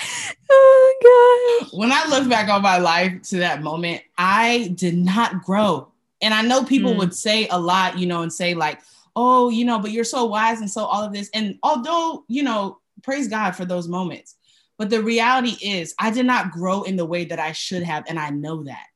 oh 0.50 1.58
gosh 1.60 1.72
when 1.72 1.92
I 1.92 2.06
look 2.08 2.28
back 2.28 2.48
on 2.48 2.62
my 2.62 2.78
life 2.78 3.22
to 3.24 3.38
that 3.38 3.62
moment, 3.62 4.02
I 4.16 4.72
did 4.74 4.96
not 4.96 5.42
grow. 5.44 5.88
And 6.20 6.34
I 6.34 6.42
know 6.42 6.64
people 6.64 6.94
Mm. 6.94 6.98
would 6.98 7.14
say 7.14 7.46
a 7.48 7.58
lot, 7.58 7.98
you 7.98 8.06
know, 8.06 8.22
and 8.22 8.32
say, 8.32 8.54
like, 8.54 8.80
oh, 9.14 9.50
you 9.50 9.64
know, 9.64 9.78
but 9.78 9.92
you're 9.92 10.04
so 10.04 10.24
wise 10.24 10.60
and 10.60 10.70
so 10.70 10.84
all 10.84 11.02
of 11.02 11.12
this. 11.12 11.30
And 11.34 11.58
although, 11.62 12.24
you 12.28 12.42
know, 12.42 12.78
praise 13.08 13.26
God 13.28 13.52
for 13.56 13.64
those 13.64 13.88
moments. 13.88 14.36
But 14.76 14.90
the 14.90 15.02
reality 15.02 15.56
is, 15.62 15.94
I 15.98 16.10
did 16.10 16.26
not 16.26 16.50
grow 16.50 16.82
in 16.82 16.96
the 16.96 17.06
way 17.06 17.24
that 17.24 17.38
I 17.38 17.52
should 17.52 17.82
have. 17.82 18.04
And 18.06 18.18
I 18.18 18.28
know 18.30 18.62
that 18.64 18.86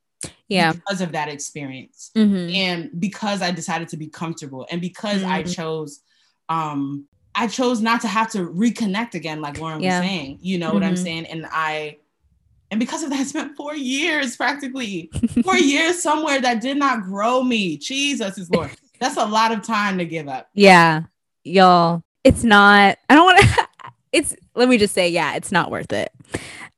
yeah 0.48 0.72
because 0.72 1.00
of 1.00 1.12
that 1.12 1.28
experience. 1.28 2.10
Mhm. 2.14 2.54
And 2.54 2.90
because 3.00 3.40
I 3.42 3.50
decided 3.52 3.88
to 3.88 3.96
be 3.96 4.08
comfortable 4.08 4.66
and 4.70 4.80
because 4.82 5.22
I 5.22 5.42
Mhm. 5.42 5.54
chose, 5.56 6.00
um, 6.50 7.06
I 7.34 7.46
chose 7.46 7.80
not 7.80 8.02
to 8.02 8.08
have 8.08 8.30
to 8.32 8.40
reconnect 8.64 9.14
again, 9.14 9.40
like 9.40 9.56
Lauren 9.58 9.80
Yeah. 9.80 9.98
was 10.00 10.06
saying. 10.06 10.38
You 10.42 10.58
know 10.58 10.74
what 10.74 10.84
I'm 10.84 10.94
Mhm. 10.94 11.02
saying? 11.02 11.26
And 11.26 11.46
I, 11.50 11.96
and 12.70 12.78
because 12.78 13.02
of 13.02 13.08
that, 13.10 13.20
I 13.24 13.24
spent 13.24 13.56
four 13.56 13.74
years 13.74 14.36
practically, 14.36 15.10
four 15.44 15.56
years 15.56 16.02
somewhere 16.02 16.38
that 16.42 16.60
did 16.60 16.76
not 16.76 17.02
grow 17.02 17.42
me. 17.42 17.78
Jesus 17.78 18.36
is 18.36 18.50
Lord. 18.50 18.70
That's 19.00 19.16
a 19.16 19.24
lot 19.24 19.50
of 19.52 19.62
time 19.62 19.96
to 19.98 20.04
give 20.04 20.28
up. 20.28 20.48
yeah 20.54 21.02
y'all 21.44 22.04
it's 22.22 22.44
not 22.44 22.96
i 23.10 23.14
don't 23.16 23.24
want 23.26 23.40
to 23.40 23.46
it's 24.12 24.34
let 24.54 24.68
me 24.68 24.78
just 24.78 24.94
say 24.94 25.08
yeah 25.08 25.34
it's 25.34 25.52
not 25.52 25.70
worth 25.70 25.92
it. 25.92 26.12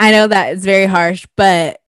I 0.01 0.11
know 0.13 0.27
that 0.29 0.53
it's 0.53 0.65
very 0.65 0.87
harsh 0.87 1.27
but 1.37 1.81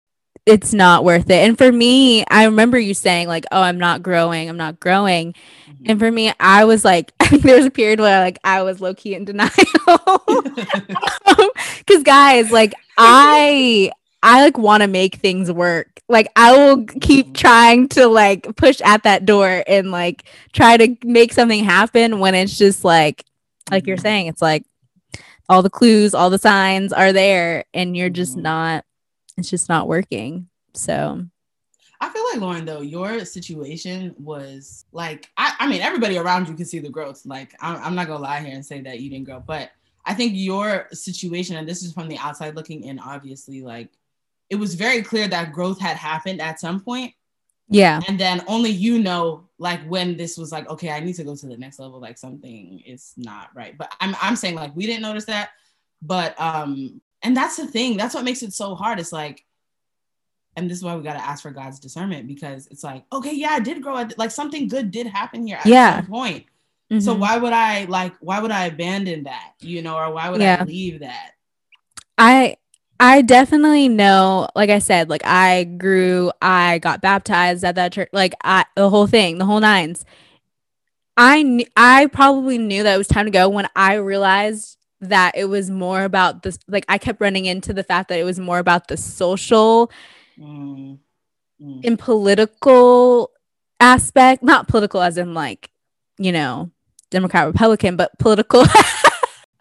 it's 0.46 0.74
not 0.74 1.04
worth 1.04 1.30
it. 1.30 1.48
And 1.48 1.58
for 1.58 1.72
me 1.72 2.24
i 2.30 2.46
remember 2.46 2.78
you 2.80 2.94
saying 2.94 3.28
like 3.28 3.46
oh 3.52 3.62
i'm 3.62 3.78
not 3.80 4.04
growing 4.04 4.50
i'm 4.50 4.58
not 4.58 4.80
growing. 4.80 5.34
And 5.88 6.00
for 6.00 6.12
me 6.12 6.34
i 6.40 6.66
was 6.66 6.84
like 6.86 7.12
there 7.42 7.58
was 7.58 7.66
a 7.66 7.72
period 7.72 8.00
where 8.00 8.20
like 8.24 8.40
i 8.44 8.62
was 8.64 8.82
low-key 8.82 9.16
in 9.16 9.26
denial. 9.26 9.52
Because 11.80 12.04
guys 12.04 12.52
like 12.52 12.74
i 12.98 13.92
i 14.24 14.42
like 14.42 14.58
want 14.58 14.82
to 14.82 14.88
make 14.88 15.16
things 15.16 15.52
work. 15.52 16.00
Like 16.10 16.28
i 16.36 16.52
will 16.56 16.86
keep 16.86 17.28
Mhm. 17.30 17.34
trying 17.34 17.88
to 17.90 18.08
like 18.08 18.56
push 18.56 18.82
at 18.82 19.04
that 19.04 19.26
door 19.26 19.64
and 19.68 19.92
like 19.92 20.24
try 20.54 20.78
to 20.78 20.96
make 21.04 21.34
something 21.34 21.64
happen 21.64 22.20
when 22.20 22.36
it's 22.36 22.58
just 22.58 22.84
like 22.84 23.24
like 23.72 23.88
you're 23.88 23.98
Mhm. 23.98 24.02
saying 24.02 24.28
it's 24.28 24.42
like 24.42 24.64
all 25.50 25.62
the 25.62 25.70
clues 25.70 26.14
all 26.14 26.30
the 26.30 26.38
signs 26.38 26.92
are 26.92 27.14
there 27.14 27.66
and 27.74 27.96
you're 27.96 28.10
just 28.10 28.36
Mhm. 28.38 28.42
not 28.44 28.86
it's 29.38 29.50
just 29.50 29.70
not 29.70 29.88
working 29.88 30.48
so 30.74 31.26
I 32.02 32.10
feel 32.10 32.24
like 32.34 32.42
Lauren, 32.42 32.66
though, 32.66 32.82
your 32.82 33.24
situation 33.24 34.14
was 34.20 34.86
like, 34.92 35.30
I, 35.38 35.56
I 35.60 35.68
mean, 35.68 35.82
everybody 35.82 36.18
around 36.18 36.48
you 36.50 36.54
can 36.54 36.66
see 36.66 36.80
the 36.80 36.90
growth. 36.90 37.26
Like, 37.26 37.56
I'm, 37.62 37.82
I'm 37.82 37.96
not 37.96 38.08
gonna 38.08 38.22
lie 38.22 38.42
here 38.42 38.54
and 38.54 38.66
say 38.66 38.82
that 38.82 39.00
you 39.00 39.10
didn't 39.10 39.26
grow, 39.26 39.40
but 39.40 39.72
I 40.06 40.14
think 40.14 40.34
your 40.36 40.88
situation, 40.92 41.56
and 41.56 41.68
this 41.68 41.84
is 41.84 41.94
from 41.94 42.10
the 42.10 42.18
outside 42.18 42.56
looking 42.56 42.84
in, 42.84 43.00
obviously, 43.00 43.62
like, 43.62 43.90
it 44.50 44.56
was 44.58 44.76
very 44.76 45.02
clear 45.02 45.28
that 45.30 45.54
growth 45.54 45.80
had 45.80 45.96
happened 45.98 46.42
at 46.42 46.60
some 46.60 46.82
point, 46.82 47.14
yeah 47.70 48.02
and 48.08 48.20
then 48.20 48.44
only 48.48 48.70
you 48.70 49.00
know, 49.00 49.44
like, 49.58 49.82
when 49.88 50.18
this 50.18 50.38
was 50.38 50.52
like, 50.52 50.70
okay, 50.70 50.90
I 50.92 51.00
need 51.00 51.16
to 51.16 51.24
go 51.24 51.36
to 51.36 51.48
the 51.48 51.58
next 51.58 51.80
level. 51.80 52.00
Like, 52.00 52.18
something 52.18 52.82
is 52.86 53.14
not 53.18 53.50
right. 53.56 53.78
But 53.78 53.92
I'm, 54.02 54.16
I'm 54.22 54.36
saying 54.36 54.56
like 54.56 54.76
we 54.76 54.86
didn't 54.86 55.02
notice 55.02 55.26
that, 55.26 55.52
but 56.02 56.40
um, 56.40 57.02
and 57.24 57.36
that's 57.36 57.56
the 57.58 57.66
thing. 57.66 57.98
That's 57.98 58.14
what 58.14 58.24
makes 58.26 58.44
it 58.44 58.54
so 58.54 58.76
hard. 58.76 59.00
It's 59.00 59.14
like 59.14 59.44
and 60.58 60.70
this 60.70 60.78
is 60.78 60.84
why 60.84 60.96
we 60.96 61.04
got 61.04 61.14
to 61.14 61.26
ask 61.26 61.42
for 61.42 61.52
God's 61.52 61.80
discernment 61.80 62.28
because 62.28 62.68
it's 62.68 62.84
like, 62.84 63.04
okay, 63.12 63.34
yeah, 63.34 63.50
I 63.50 63.60
did 63.60 63.82
grow. 63.82 64.08
Like 64.18 64.32
something 64.32 64.68
good 64.70 64.90
did 64.90 65.06
happen 65.08 65.46
here 65.46 65.58
at 65.58 65.66
Yeah. 65.68 65.98
some 65.98 66.06
point. 66.08 66.46
So 67.00 67.14
Mhm. 67.16 67.20
why 67.20 67.38
would 67.38 67.52
I 67.52 67.86
like? 67.86 68.14
Why 68.22 68.40
would 68.40 68.52
I 68.52 68.66
abandon 68.68 69.24
that? 69.24 69.54
You 69.60 69.82
know, 69.82 69.98
or 69.98 70.14
why 70.14 70.30
would 70.30 70.40
Yeah. 70.42 70.58
I 70.62 70.64
leave 70.64 71.00
that? 71.02 71.32
I 72.18 72.56
I 73.00 73.22
definitely 73.22 73.90
know, 73.90 74.48
like 74.56 74.70
I 74.70 74.80
said, 74.80 75.10
like 75.10 75.26
I 75.26 75.66
grew, 75.66 76.32
I 76.42 76.80
got 76.80 77.02
baptized 77.02 77.64
at 77.64 77.76
that 77.76 77.92
church, 77.94 78.10
like 78.14 78.34
I 78.44 78.66
the 78.76 78.90
whole 78.90 79.08
thing, 79.08 79.38
the 79.38 79.46
whole 79.46 79.60
nines. 79.60 80.06
I 81.18 81.42
kn- 81.44 81.66
I 81.76 82.08
probably 82.08 82.58
knew 82.58 82.84
that 82.84 82.96
it 82.96 82.98
was 82.98 83.08
time 83.08 83.26
to 83.26 83.32
go 83.32 83.50
when 83.50 83.68
I 83.76 83.96
realized 83.96 84.78
that 85.02 85.34
it 85.36 85.46
was 85.46 85.70
more 85.70 86.04
about 86.04 86.44
this 86.44 86.58
like 86.68 86.86
I 86.90 86.98
kept 86.98 87.22
running 87.22 87.46
into 87.46 87.74
the 87.74 87.84
fact 87.84 88.10
that 88.10 88.20
it 88.20 88.24
was 88.24 88.40
more 88.40 88.60
about 88.60 88.88
the 88.88 88.98
social 88.98 89.92
Mm, 90.38 91.00
mm. 91.62 91.86
and 91.86 91.98
political 91.98 93.32
aspect, 93.80 94.44
not 94.44 94.68
political 94.68 95.02
as 95.02 95.18
in 95.18 95.34
like, 95.34 95.70
you 96.18 96.34
know, 96.34 96.72
Democrat 97.10 97.48
Republican, 97.48 97.96
but 97.96 98.18
political 98.20 98.66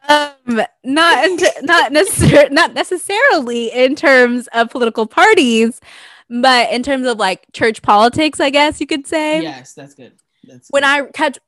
um 0.09 0.61
not 0.85 1.29
not 1.63 1.93
necessarily 1.93 2.55
not 2.55 2.75
necessarily 2.75 3.69
in 3.73 3.95
terms 3.97 4.49
of 4.53 4.71
political 4.71 5.07
parties, 5.07 5.81
but 6.29 6.71
in 6.73 6.83
terms 6.83 7.07
of 7.07 7.19
like 7.19 7.47
church 7.53 7.83
politics, 7.83 8.41
I 8.41 8.51
guess 8.51 8.81
you 8.81 8.87
could 8.87 9.07
say. 9.07 9.43
Yes, 9.43 9.73
that's 9.75 9.95
good. 9.95 10.13
That's 10.45 10.69
When 10.71 10.83
good. 10.83 10.89
I 10.89 11.03
catch. 11.13 11.39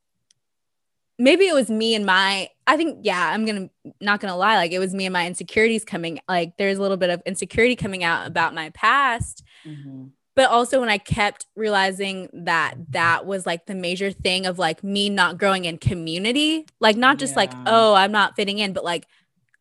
maybe 1.19 1.47
it 1.47 1.55
was 1.55 1.71
me 1.71 1.95
and 1.95 2.05
my 2.07 2.49
I 2.67 2.77
think 2.77 3.01
yeah, 3.03 3.31
I'm 3.33 3.45
gonna 3.47 3.71
not 4.01 4.21
gonna 4.21 4.37
lie, 4.37 4.57
like 4.57 4.73
it 4.73 4.79
was 4.79 4.95
me 4.95 5.07
and 5.07 5.13
my 5.13 5.27
insecurities 5.27 5.85
coming 5.85 6.21
like 6.29 6.57
there's 6.57 6.79
a 6.79 6.83
little 6.83 6.97
bit 6.97 7.11
of 7.11 7.23
insecurity 7.27 7.77
coming 7.77 8.05
out 8.05 8.27
about 8.27 8.55
my 8.55 8.71
past 8.71 9.43
Mhm. 9.67 10.11
But 10.37 10.49
also 10.51 10.79
when 10.81 10.89
i 10.89 10.99
kept 10.99 11.47
realizing 11.57 12.29
that 12.33 12.75
that 12.91 13.27
was 13.27 13.45
like 13.47 13.67
the 13.67 13.75
major 13.75 14.13
thing 14.13 14.47
of 14.47 14.59
like 14.59 14.85
me 14.85 15.09
not 15.11 15.39
growing 15.39 15.65
in 15.65 15.77
community 15.79 16.65
like 16.79 16.97
not 16.97 17.19
just 17.19 17.35
like 17.35 17.53
oh 17.67 17.95
i'm 17.95 18.13
not 18.13 18.37
fitting 18.37 18.59
in 18.59 18.73
but 18.73 18.85
like 18.85 19.07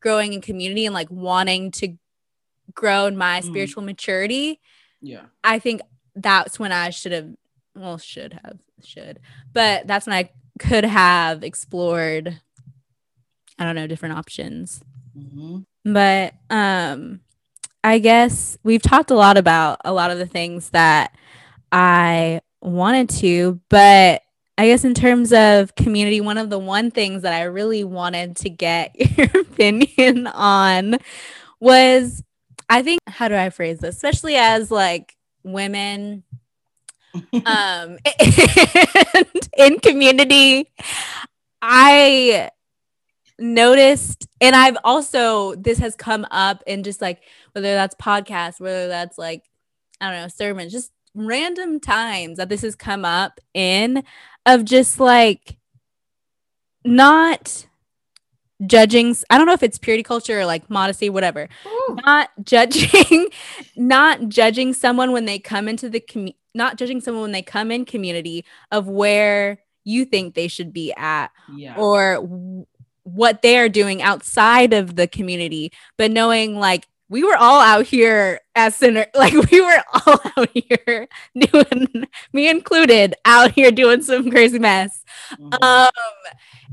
growing 0.01 0.33
in 0.33 0.41
community 0.41 0.85
and 0.85 0.93
like 0.93 1.09
wanting 1.09 1.71
to 1.71 1.95
grow 2.73 3.07
in 3.07 3.17
my 3.17 3.39
Mm. 3.41 3.45
spiritual 3.45 3.81
maturity 3.83 4.59
yeah, 5.01 5.25
i 5.43 5.57
think 5.59 5.81
that's 6.15 6.59
when 6.59 6.71
i 6.71 6.89
should 6.91 7.11
have 7.11 7.29
well 7.75 7.97
should 7.97 8.33
have 8.43 8.57
should 8.83 9.19
but 9.53 9.87
that's 9.87 10.05
when 10.07 10.15
i 10.15 10.29
could 10.59 10.85
have 10.85 11.43
explored 11.43 12.39
I 13.57 13.63
don't 13.63 13.75
know, 13.75 13.87
different 13.87 14.17
options. 14.17 14.81
Mm-hmm. 15.17 15.59
But 15.93 16.33
um 16.49 17.21
I 17.85 17.99
guess 17.99 18.57
we've 18.63 18.81
talked 18.81 19.11
a 19.11 19.15
lot 19.15 19.37
about 19.37 19.79
a 19.85 19.93
lot 19.93 20.09
of 20.09 20.17
the 20.17 20.25
things 20.25 20.71
that 20.71 21.15
I 21.71 22.41
wanted 22.59 23.09
to, 23.19 23.61
but 23.69 24.23
I 24.57 24.65
guess 24.65 24.83
in 24.83 24.95
terms 24.95 25.31
of 25.31 25.75
community, 25.75 26.19
one 26.19 26.39
of 26.39 26.49
the 26.49 26.57
one 26.57 26.89
things 26.89 27.21
that 27.21 27.33
I 27.33 27.43
really 27.43 27.83
wanted 27.83 28.37
to 28.37 28.49
get 28.49 28.95
your 29.17 29.29
opinion 29.39 30.25
on 30.25 30.97
was 31.59 32.23
I 32.71 32.81
think 32.81 33.01
how 33.05 33.27
do 33.27 33.35
I 33.35 33.51
phrase 33.51 33.77
this? 33.77 33.93
Especially 33.93 34.35
as 34.35 34.71
like 34.71 35.15
women 35.43 36.23
um 37.45 37.99
and 39.13 39.49
in 39.59 39.79
community, 39.79 40.71
I 41.61 42.49
noticed 43.39 44.27
and 44.39 44.55
I've 44.55 44.77
also 44.83 45.55
this 45.55 45.79
has 45.79 45.95
come 45.95 46.25
up 46.31 46.63
in 46.67 46.83
just 46.83 47.01
like 47.01 47.21
whether 47.53 47.73
that's 47.73 47.95
podcasts, 47.95 48.59
whether 48.59 48.87
that's 48.87 49.17
like 49.17 49.43
I 50.01 50.11
don't 50.11 50.21
know, 50.21 50.27
sermons, 50.27 50.71
just 50.71 50.91
random 51.15 51.79
times 51.79 52.37
that 52.37 52.49
this 52.49 52.61
has 52.61 52.75
come 52.75 53.05
up 53.05 53.39
in 53.53 54.03
of 54.45 54.65
just 54.65 54.99
like 54.99 55.57
not 56.83 57.65
judging 58.65 59.15
i 59.29 59.37
don't 59.37 59.47
know 59.47 59.53
if 59.53 59.63
it's 59.63 59.77
purity 59.77 60.03
culture 60.03 60.39
or 60.39 60.45
like 60.45 60.69
modesty 60.69 61.09
whatever 61.09 61.49
Ooh. 61.65 61.97
not 62.05 62.29
judging 62.43 63.27
not 63.75 64.29
judging 64.29 64.73
someone 64.73 65.11
when 65.11 65.25
they 65.25 65.39
come 65.39 65.67
into 65.67 65.89
the 65.89 65.99
community 65.99 66.37
not 66.53 66.77
judging 66.77 67.01
someone 67.01 67.23
when 67.23 67.31
they 67.33 67.41
come 67.41 67.69
in 67.69 67.83
community 67.83 68.45
of 68.71 68.87
where 68.87 69.59
you 69.83 70.05
think 70.05 70.33
they 70.33 70.47
should 70.47 70.71
be 70.71 70.93
at 70.93 71.27
yeah. 71.53 71.75
or 71.77 72.65
what 73.05 73.41
they 73.43 73.57
are 73.57 73.69
doing 73.69 74.01
outside 74.01 74.73
of 74.73 74.95
the 74.95 75.07
community 75.07 75.71
but 75.97 76.11
knowing 76.11 76.55
like 76.55 76.87
we 77.07 77.23
were 77.23 77.35
all 77.35 77.61
out 77.61 77.85
here 77.85 78.39
as 78.55 78.75
sinner 78.75 79.05
like 79.15 79.33
we 79.51 79.61
were 79.61 79.83
all 79.93 80.19
out 80.37 80.49
here 80.53 81.07
doing 81.37 82.07
me 82.33 82.49
included 82.49 83.15
out 83.25 83.51
here 83.51 83.71
doing 83.71 84.01
some 84.01 84.29
crazy 84.29 84.59
mess 84.59 85.03
mm-hmm. 85.33 85.63
um 85.63 85.91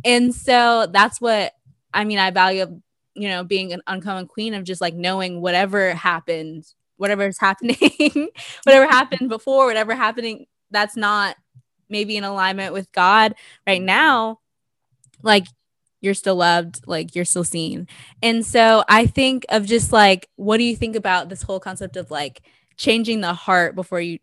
and 0.04 0.34
so 0.34 0.86
that's 0.90 1.20
what 1.20 1.52
i 1.92 2.02
mean 2.02 2.18
i 2.18 2.30
value 2.30 2.80
you 3.14 3.28
know 3.28 3.44
being 3.44 3.72
an 3.72 3.82
uncommon 3.86 4.26
queen 4.26 4.54
of 4.54 4.64
just 4.64 4.80
like 4.80 4.94
knowing 4.94 5.40
whatever 5.40 5.92
happened 5.92 6.66
whatever 6.96 7.26
is 7.26 7.38
happening 7.40 8.28
whatever 8.64 8.86
happened 8.86 9.28
before 9.28 9.66
whatever 9.66 9.94
happening 9.94 10.46
that's 10.70 10.96
not 10.96 11.36
maybe 11.90 12.16
in 12.16 12.24
alignment 12.24 12.72
with 12.72 12.90
god 12.92 13.34
right 13.66 13.82
now 13.82 14.38
like 15.22 15.46
you're 16.02 16.14
still 16.14 16.36
loved, 16.36 16.82
like 16.86 17.14
you're 17.14 17.24
still 17.24 17.44
seen. 17.44 17.88
And 18.22 18.44
so 18.44 18.84
I 18.88 19.06
think 19.06 19.46
of 19.48 19.64
just 19.64 19.92
like, 19.92 20.28
what 20.36 20.58
do 20.58 20.64
you 20.64 20.76
think 20.76 20.96
about 20.96 21.30
this 21.30 21.42
whole 21.42 21.60
concept 21.60 21.96
of 21.96 22.10
like 22.10 22.42
changing 22.76 23.22
the 23.22 23.32
heart 23.32 23.74
before 23.74 24.00
you 24.00 24.18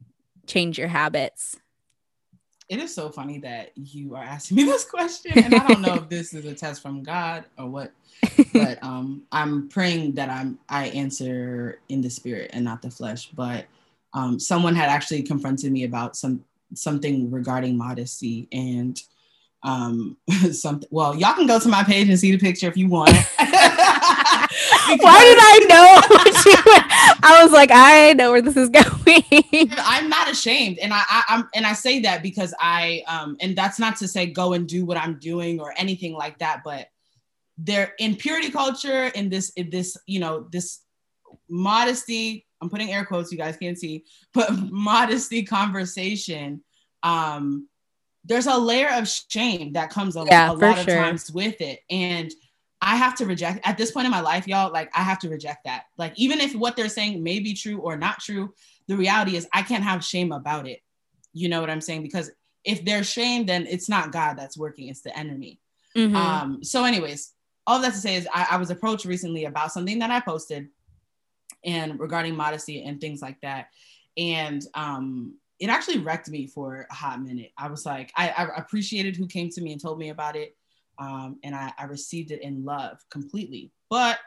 change 0.45 0.77
your 0.77 0.89
habits? 0.89 1.57
It 2.67 2.79
is 2.79 2.93
so 2.93 3.09
funny 3.09 3.39
that 3.39 3.71
you 3.75 4.13
are 4.13 4.23
asking 4.23 4.57
me 4.57 4.63
this 4.65 4.85
question. 4.85 5.39
And 5.39 5.55
I 5.55 5.67
don't 5.67 5.81
know 5.81 5.95
if 5.95 6.09
this 6.09 6.33
is 6.33 6.45
a 6.45 6.53
test 6.53 6.81
from 6.81 7.01
God 7.01 7.45
or 7.57 7.67
what, 7.67 7.91
but 8.53 8.77
um, 8.83 9.23
I'm 9.31 9.69
praying 9.69 10.13
that 10.15 10.29
I'm 10.29 10.59
I 10.67 10.87
answer 10.89 11.79
in 11.87 12.01
the 12.01 12.09
spirit 12.09 12.51
and 12.53 12.63
not 12.65 12.81
the 12.81 12.91
flesh. 12.91 13.31
But 13.31 13.65
um, 14.13 14.37
someone 14.37 14.75
had 14.75 14.89
actually 14.89 15.23
confronted 15.23 15.71
me 15.71 15.85
about 15.85 16.17
some 16.17 16.43
something 16.75 17.31
regarding 17.31 17.77
modesty 17.77 18.47
and 18.51 19.01
um 19.63 20.15
something 20.51 20.87
well 20.91 21.15
y'all 21.15 21.33
can 21.33 21.47
go 21.47 21.59
to 21.59 21.67
my 21.67 21.83
page 21.83 22.07
and 22.07 22.17
see 22.19 22.31
the 22.31 22.37
picture 22.37 22.67
if 22.67 22.77
you 22.77 22.87
want. 22.87 23.09
Why 24.99 25.23
did 25.23 25.37
i 25.41 25.59
know 25.69 26.01
i 27.21 27.43
was 27.43 27.51
like 27.51 27.69
i 27.71 28.13
know 28.13 28.31
where 28.31 28.41
this 28.41 28.57
is 28.57 28.69
going. 28.69 29.23
I'm 29.77 30.09
not 30.09 30.29
ashamed 30.29 30.79
and 30.79 30.91
I, 30.93 31.03
I 31.07 31.23
am 31.29 31.49
and 31.53 31.65
i 31.65 31.73
say 31.73 31.99
that 32.01 32.23
because 32.23 32.53
i 32.59 33.03
um 33.07 33.37
and 33.41 33.55
that's 33.55 33.79
not 33.79 33.97
to 33.97 34.07
say 34.07 34.25
go 34.25 34.53
and 34.53 34.67
do 34.67 34.85
what 34.85 34.97
i'm 34.97 35.19
doing 35.19 35.59
or 35.59 35.73
anything 35.77 36.13
like 36.13 36.39
that 36.39 36.61
but 36.63 36.87
there 37.57 37.93
in 37.99 38.15
purity 38.15 38.49
culture 38.49 39.07
in 39.07 39.29
this 39.29 39.51
in 39.51 39.69
this 39.69 39.97
you 40.07 40.19
know 40.19 40.47
this 40.51 40.79
modesty 41.49 42.45
i'm 42.61 42.69
putting 42.69 42.91
air 42.91 43.05
quotes 43.05 43.31
you 43.31 43.37
guys 43.37 43.57
can't 43.57 43.77
see 43.77 44.03
but 44.33 44.49
modesty 44.71 45.43
conversation 45.43 46.63
um 47.03 47.67
there's 48.29 48.47
a 48.47 48.57
layer 48.57 48.89
of 48.91 49.09
shame 49.09 49.73
that 49.73 49.89
comes 49.89 50.15
a, 50.15 50.23
yeah, 50.25 50.51
a 50.51 50.53
lot 50.53 50.79
of 50.79 50.85
times 50.85 51.31
with 51.31 51.59
it. 51.59 51.79
And 51.89 52.31
I 52.81 52.95
have 52.95 53.15
to 53.15 53.25
reject 53.25 53.67
at 53.67 53.77
this 53.77 53.91
point 53.91 54.05
in 54.05 54.11
my 54.11 54.21
life, 54.21 54.47
y'all, 54.47 54.71
like 54.71 54.89
I 54.95 55.01
have 55.01 55.19
to 55.19 55.29
reject 55.29 55.65
that. 55.65 55.85
Like, 55.97 56.13
even 56.17 56.39
if 56.39 56.55
what 56.55 56.75
they're 56.75 56.87
saying 56.87 57.21
may 57.21 57.39
be 57.39 57.53
true 57.53 57.79
or 57.79 57.97
not 57.97 58.19
true, 58.19 58.53
the 58.87 58.95
reality 58.95 59.35
is 59.35 59.47
I 59.51 59.63
can't 59.63 59.83
have 59.83 60.05
shame 60.05 60.31
about 60.31 60.67
it. 60.67 60.81
You 61.33 61.49
know 61.49 61.59
what 61.59 61.69
I'm 61.69 61.81
saying? 61.81 62.03
Because 62.03 62.31
if 62.63 62.85
there's 62.85 63.09
shame, 63.09 63.45
then 63.45 63.65
it's 63.67 63.89
not 63.89 64.11
God 64.11 64.37
that's 64.37 64.57
working, 64.57 64.87
it's 64.87 65.01
the 65.01 65.17
enemy. 65.17 65.59
Mm-hmm. 65.97 66.15
Um, 66.15 66.63
so, 66.63 66.85
anyways, 66.85 67.33
all 67.65 67.81
that 67.81 67.93
to 67.93 67.99
say 67.99 68.15
is 68.15 68.27
I, 68.33 68.47
I 68.51 68.57
was 68.57 68.69
approached 68.69 69.05
recently 69.05 69.45
about 69.45 69.71
something 69.73 69.99
that 69.99 70.11
I 70.11 70.19
posted 70.19 70.69
and 71.65 71.99
regarding 71.99 72.35
modesty 72.35 72.83
and 72.83 73.01
things 73.01 73.21
like 73.21 73.41
that. 73.41 73.69
And 74.17 74.63
um, 74.75 75.33
it 75.59 75.69
actually 75.69 75.99
wrecked 75.99 76.29
me 76.29 76.47
for 76.47 76.87
a 76.89 76.93
hot 76.93 77.21
minute. 77.21 77.51
I 77.57 77.67
was 77.67 77.85
like, 77.85 78.11
I, 78.15 78.29
I 78.29 78.57
appreciated 78.57 79.17
who 79.17 79.27
came 79.27 79.49
to 79.49 79.61
me 79.61 79.73
and 79.73 79.81
told 79.81 79.99
me 79.99 80.09
about 80.09 80.35
it. 80.35 80.55
Um, 80.97 81.39
and 81.43 81.55
I, 81.55 81.71
I, 81.77 81.85
received 81.85 82.31
it 82.31 82.41
in 82.41 82.65
love 82.65 82.99
completely. 83.09 83.71
But 83.89 84.19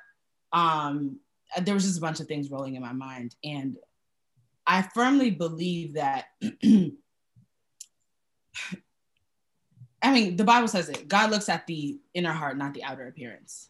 um, 0.55 1.19
there 1.61 1.75
was 1.75 1.85
just 1.85 1.99
a 1.99 2.01
bunch 2.01 2.21
of 2.21 2.27
things 2.27 2.51
rolling 2.51 2.77
in 2.77 2.83
my 2.83 2.95
mind. 2.95 3.37
And 3.45 3.77
I 4.67 4.81
firmly 4.81 5.31
believe 5.31 5.95
that, 5.95 6.27
I 10.03 10.13
mean, 10.13 10.37
the 10.37 10.45
Bible 10.45 10.69
says 10.69 10.89
it 10.89 11.09
God 11.09 11.31
looks 11.31 11.49
at 11.51 11.67
the 11.67 11.99
inner 12.15 12.33
heart, 12.33 12.57
not 12.57 12.73
the 12.73 12.85
outer 12.85 13.07
appearance. 13.07 13.69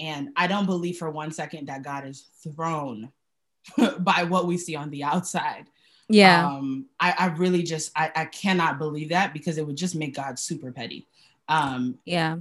And 0.00 0.30
I 0.36 0.48
don't 0.48 0.66
believe 0.66 0.98
for 0.98 1.10
one 1.10 1.30
second 1.30 1.68
that 1.68 1.84
God 1.84 2.06
is 2.06 2.26
thrown 2.42 3.12
by 4.00 4.24
what 4.24 4.46
we 4.46 4.58
see 4.58 4.74
on 4.74 4.90
the 4.90 5.04
outside. 5.04 5.66
Yeah. 6.08 6.46
Um, 6.46 6.86
I, 7.00 7.14
I 7.18 7.26
really 7.28 7.62
just 7.62 7.92
I, 7.96 8.10
I 8.14 8.24
cannot 8.26 8.78
believe 8.78 9.10
that 9.10 9.32
because 9.32 9.58
it 9.58 9.66
would 9.66 9.76
just 9.76 9.94
make 9.94 10.14
God 10.14 10.38
super 10.38 10.72
petty. 10.72 11.06
Um, 11.48 11.98
yeah. 12.04 12.36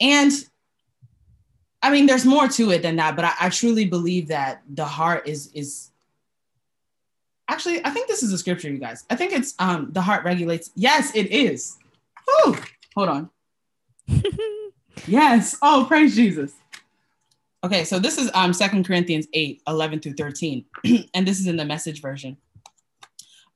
And 0.00 0.32
I 1.82 1.90
mean, 1.90 2.06
there's 2.06 2.24
more 2.24 2.48
to 2.48 2.70
it 2.70 2.82
than 2.82 2.96
that, 2.96 3.14
but 3.14 3.26
I, 3.26 3.32
I 3.42 3.48
truly 3.50 3.84
believe 3.84 4.28
that 4.28 4.62
the 4.74 4.86
heart 4.86 5.28
is 5.28 5.50
is 5.52 5.90
actually 7.48 7.84
I 7.84 7.90
think 7.90 8.08
this 8.08 8.22
is 8.22 8.32
a 8.32 8.38
scripture, 8.38 8.70
you 8.70 8.78
guys. 8.78 9.04
I 9.10 9.16
think 9.16 9.32
it's 9.32 9.54
um 9.58 9.88
the 9.92 10.00
heart 10.00 10.24
regulates. 10.24 10.70
Yes, 10.74 11.14
it 11.14 11.30
is. 11.30 11.76
Whew. 12.26 12.56
Hold 12.94 13.08
on. 13.08 13.30
yes. 15.06 15.56
Oh, 15.60 15.84
praise 15.86 16.14
Jesus. 16.14 16.54
Okay, 17.62 17.84
so 17.84 17.98
this 17.98 18.18
is 18.18 18.30
um 18.34 18.52
Second 18.52 18.86
Corinthians 18.86 19.26
8, 19.32 19.62
11 19.66 20.00
through 20.00 20.14
13. 20.14 20.64
and 21.14 21.26
this 21.26 21.40
is 21.40 21.46
in 21.46 21.56
the 21.56 21.64
message 21.64 22.00
version. 22.00 22.36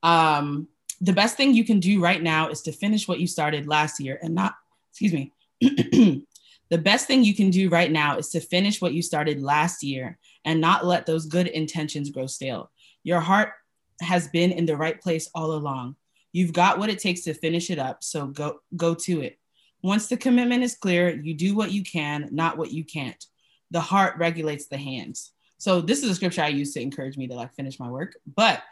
Um, 0.03 0.69
the 1.01 1.13
best 1.13 1.37
thing 1.37 1.55
you 1.55 1.65
can 1.65 1.81
do 1.81 2.01
right 2.01 2.23
now 2.23 2.49
is 2.49 2.63
to 2.63 2.73
finish 2.73 3.07
what 3.07 3.21
you 3.21 3.27
started 3.27 3.69
last 3.69 4.01
year 4.01 4.19
and 4.23 4.35
not, 4.35 4.55
excuse 4.91 5.13
me. 5.13 5.33
the 5.61 6.79
best 6.79 7.07
thing 7.07 7.25
you 7.25 7.35
can 7.35 7.51
do 7.51 7.69
right 7.69 7.91
now 7.91 8.19
is 8.19 8.31
to 8.31 8.41
finish 8.41 8.81
what 8.81 8.93
you 8.93 9.03
started 9.03 9.43
last 9.43 9.83
year 9.83 10.19
and 10.45 10.61
not 10.61 10.85
let 10.85 11.07
those 11.07 11.27
good 11.27 11.47
intentions 11.47 12.11
grow 12.11 12.27
stale. 12.27 12.71
Your 13.05 13.21
heart 13.21 13.53
has 14.01 14.29
been 14.29 14.53
in 14.53 14.67
the 14.67 14.77
right 14.77 15.01
place 15.01 15.31
all 15.35 15.53
along. 15.53 15.97
You've 16.33 16.53
got 16.53 16.79
what 16.79 16.91
it 16.91 16.99
takes 16.99 17.23
to 17.23 17.35
finish 17.35 17.71
it 17.71 17.79
up, 17.79 18.05
so 18.05 18.27
go 18.27 18.61
go 18.77 18.95
to 18.95 19.23
it. 19.23 19.39
Once 19.83 20.09
the 20.09 20.17
commitment 20.17 20.63
is 20.63 20.77
clear, 20.77 21.09
you 21.09 21.35
do 21.35 21.55
what 21.55 21.73
you 21.73 21.83
can, 21.83 22.29
not 22.33 22.59
what 22.59 22.73
you 22.73 22.85
can't. 22.85 23.25
The 23.71 23.81
heart 23.81 24.17
regulates 24.19 24.67
the 24.67 24.77
hands. 24.77 25.33
So 25.57 25.81
this 25.81 26.03
is 26.03 26.11
a 26.11 26.15
scripture 26.15 26.43
I 26.43 26.49
use 26.49 26.75
to 26.75 26.83
encourage 26.83 27.17
me 27.17 27.29
to 27.29 27.35
like 27.35 27.55
finish 27.55 27.81
my 27.81 27.91
work, 27.91 28.15
but 28.37 28.63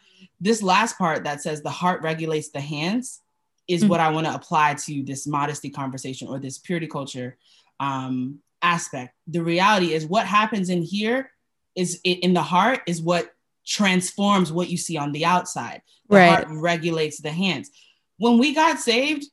this 0.40 0.62
last 0.62 0.98
part 0.98 1.24
that 1.24 1.42
says 1.42 1.62
the 1.62 1.70
heart 1.70 2.02
regulates 2.02 2.50
the 2.50 2.60
hands 2.60 3.20
is 3.68 3.80
mm-hmm. 3.80 3.90
what 3.90 4.00
I 4.00 4.10
want 4.10 4.26
to 4.26 4.34
apply 4.34 4.74
to 4.74 5.02
this 5.02 5.26
modesty 5.26 5.70
conversation 5.70 6.28
or 6.28 6.38
this 6.38 6.58
purity 6.58 6.86
culture 6.86 7.36
um, 7.80 8.40
aspect. 8.62 9.14
The 9.26 9.42
reality 9.42 9.92
is 9.92 10.06
what 10.06 10.26
happens 10.26 10.70
in 10.70 10.82
here 10.82 11.30
is 11.74 12.00
in 12.04 12.32
the 12.32 12.42
heart 12.42 12.80
is 12.86 13.02
what 13.02 13.32
transforms 13.66 14.52
what 14.52 14.70
you 14.70 14.76
see 14.76 14.96
on 14.96 15.12
the 15.12 15.24
outside. 15.24 15.82
The 16.08 16.16
right. 16.16 16.28
heart 16.28 16.46
regulates 16.48 17.20
the 17.20 17.30
hands. 17.30 17.70
When 18.18 18.38
we 18.38 18.54
got 18.54 18.78
saved, 18.78 19.26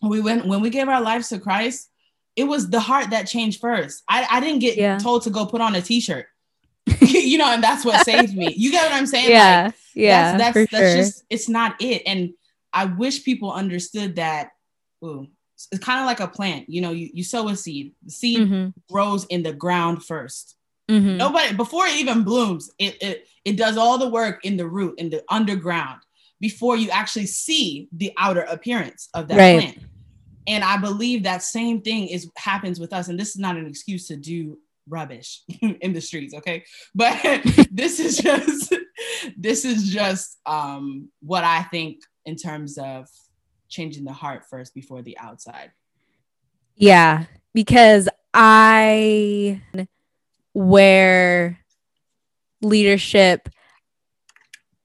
we 0.00 0.20
went 0.20 0.46
when 0.46 0.60
we 0.60 0.70
gave 0.70 0.88
our 0.88 1.00
lives 1.00 1.28
to 1.28 1.38
Christ, 1.38 1.90
it 2.36 2.44
was 2.44 2.70
the 2.70 2.80
heart 2.80 3.10
that 3.10 3.26
changed 3.26 3.60
first. 3.60 4.02
I, 4.08 4.26
I 4.30 4.40
didn't 4.40 4.60
get 4.60 4.76
yeah. 4.76 4.98
told 4.98 5.22
to 5.22 5.30
go 5.30 5.46
put 5.46 5.60
on 5.60 5.74
a 5.74 5.82
t-shirt. 5.82 6.26
you 7.00 7.38
know, 7.38 7.52
and 7.52 7.62
that's 7.62 7.84
what 7.84 8.04
saved 8.04 8.34
me. 8.34 8.52
You 8.56 8.70
get 8.70 8.90
what 8.90 8.98
I'm 8.98 9.06
saying? 9.06 9.30
Yeah. 9.30 9.64
Like, 9.66 9.74
yeah. 9.94 10.36
That's 10.36 10.54
that's, 10.54 10.70
that's 10.70 10.92
sure. 10.92 10.96
just 10.96 11.24
it's 11.30 11.48
not 11.48 11.76
it. 11.80 12.02
And 12.06 12.34
I 12.72 12.86
wish 12.86 13.24
people 13.24 13.52
understood 13.52 14.16
that 14.16 14.50
ooh, 15.04 15.28
it's 15.70 15.84
kind 15.84 16.00
of 16.00 16.06
like 16.06 16.20
a 16.20 16.28
plant. 16.28 16.68
You 16.68 16.80
know, 16.80 16.90
you, 16.90 17.10
you 17.12 17.24
sow 17.24 17.48
a 17.48 17.56
seed. 17.56 17.92
The 18.04 18.10
seed 18.10 18.40
mm-hmm. 18.40 18.68
grows 18.90 19.24
in 19.26 19.42
the 19.42 19.52
ground 19.52 19.98
1st 19.98 20.54
mm-hmm. 20.90 21.16
Nobody 21.16 21.54
before 21.54 21.86
it 21.86 21.96
even 21.96 22.24
blooms, 22.24 22.70
it, 22.78 22.96
it 23.02 23.26
it 23.44 23.56
does 23.56 23.76
all 23.76 23.98
the 23.98 24.08
work 24.08 24.44
in 24.44 24.56
the 24.56 24.66
root, 24.66 24.98
in 24.98 25.10
the 25.10 25.22
underground, 25.28 26.00
before 26.40 26.76
you 26.76 26.90
actually 26.90 27.26
see 27.26 27.88
the 27.92 28.12
outer 28.16 28.42
appearance 28.42 29.08
of 29.14 29.28
that 29.28 29.38
right. 29.38 29.60
plant. 29.60 29.78
And 30.46 30.64
I 30.64 30.76
believe 30.76 31.22
that 31.22 31.42
same 31.42 31.82
thing 31.82 32.08
is 32.08 32.28
happens 32.36 32.80
with 32.80 32.92
us. 32.92 33.08
And 33.08 33.18
this 33.18 33.30
is 33.30 33.38
not 33.38 33.56
an 33.56 33.66
excuse 33.66 34.08
to 34.08 34.16
do 34.16 34.58
rubbish 34.88 35.42
in 35.60 35.92
the 35.92 36.00
streets, 36.00 36.34
okay? 36.34 36.64
But 36.94 37.20
this 37.70 38.00
is 38.00 38.18
just 38.18 38.74
this 39.36 39.64
is 39.64 39.88
just 39.88 40.38
um 40.46 41.08
what 41.20 41.44
I 41.44 41.62
think 41.64 42.00
in 42.24 42.36
terms 42.36 42.78
of 42.78 43.08
changing 43.68 44.04
the 44.04 44.12
heart 44.12 44.44
first 44.48 44.74
before 44.74 45.02
the 45.02 45.18
outside. 45.18 45.72
Yeah, 46.76 47.24
because 47.54 48.08
I 48.34 49.60
where 50.52 51.58
leadership 52.60 53.48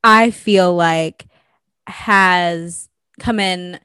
I 0.04 0.32
feel 0.32 0.74
like 0.74 1.28
has 1.86 2.90
come 3.20 3.40
in 3.40 3.80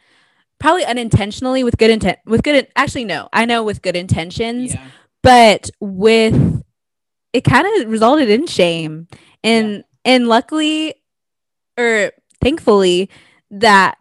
probably 0.59 0.85
unintentionally 0.85 1.65
with 1.65 1.77
good 1.77 1.91
intent 1.91 2.19
with 2.25 2.43
good 2.43 2.69
actually 2.77 3.05
no 3.05 3.29
I 3.33 3.45
know 3.45 3.65
with 3.65 3.83
good 3.83 3.97
intentions 3.97 4.75
yeah. 4.75 4.87
but 5.23 5.71
with 5.81 6.63
it 7.33 7.43
kind 7.43 7.67
of 7.67 7.91
resulted 7.91 8.31
in 8.31 8.47
shame 8.47 9.09
and. 9.43 9.85
And 10.05 10.29
luckily 10.29 10.95
or 11.79 12.13
thankfully 12.41 13.09
that 13.51 13.97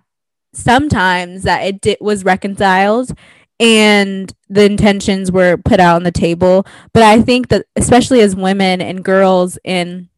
sometimes 0.53 1.43
that 1.43 1.63
it 1.65 1.81
did, 1.81 1.97
was 2.01 2.25
reconciled 2.25 3.11
and 3.59 4.33
the 4.49 4.65
intentions 4.65 5.31
were 5.31 5.57
put 5.57 5.79
out 5.79 5.95
on 5.95 6.03
the 6.03 6.11
table. 6.11 6.65
But 6.93 7.03
i 7.03 7.21
think 7.21 7.49
that 7.49 7.65
especially 7.75 8.21
as 8.21 8.35
women 8.35 8.81
and 8.81 9.03
girls 9.03 9.57
in 9.63 10.09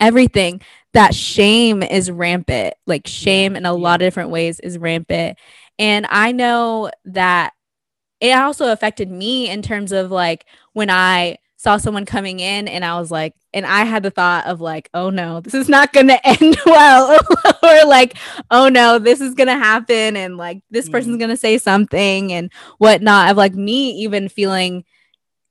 everything 0.00 0.60
that 0.92 1.14
shame 1.14 1.82
is 1.82 2.10
rampant. 2.10 2.74
Like 2.86 3.06
shame 3.06 3.56
in 3.56 3.66
a 3.66 3.72
lot 3.72 4.00
of 4.00 4.06
different 4.06 4.30
ways 4.30 4.60
is 4.60 4.78
rampant. 4.78 5.38
And 5.78 6.06
i 6.10 6.32
know 6.32 6.90
that 7.04 7.52
it 8.20 8.30
also 8.32 8.72
affected 8.72 9.10
me 9.10 9.48
in 9.48 9.62
terms 9.62 9.92
of 9.92 10.10
like 10.10 10.46
when 10.72 10.90
i 10.90 11.36
saw 11.64 11.78
someone 11.78 12.04
coming 12.04 12.40
in 12.40 12.68
and 12.68 12.84
I 12.84 13.00
was 13.00 13.10
like, 13.10 13.32
and 13.54 13.64
I 13.64 13.84
had 13.84 14.02
the 14.02 14.10
thought 14.10 14.46
of 14.46 14.60
like, 14.60 14.90
oh 14.92 15.08
no, 15.08 15.40
this 15.40 15.54
is 15.54 15.66
not 15.66 15.94
going 15.94 16.08
to 16.08 16.26
end 16.26 16.58
well. 16.66 17.18
or 17.62 17.84
like, 17.86 18.16
oh 18.50 18.68
no, 18.68 18.98
this 18.98 19.22
is 19.22 19.34
going 19.34 19.48
to 19.48 19.54
happen. 19.54 20.16
And 20.16 20.36
like, 20.36 20.60
this 20.70 20.90
person's 20.90 21.16
mm. 21.16 21.20
going 21.20 21.30
to 21.30 21.38
say 21.38 21.56
something 21.56 22.32
and 22.32 22.52
whatnot. 22.76 23.30
Of 23.30 23.38
like 23.38 23.54
me 23.54 23.92
even 24.02 24.28
feeling 24.28 24.84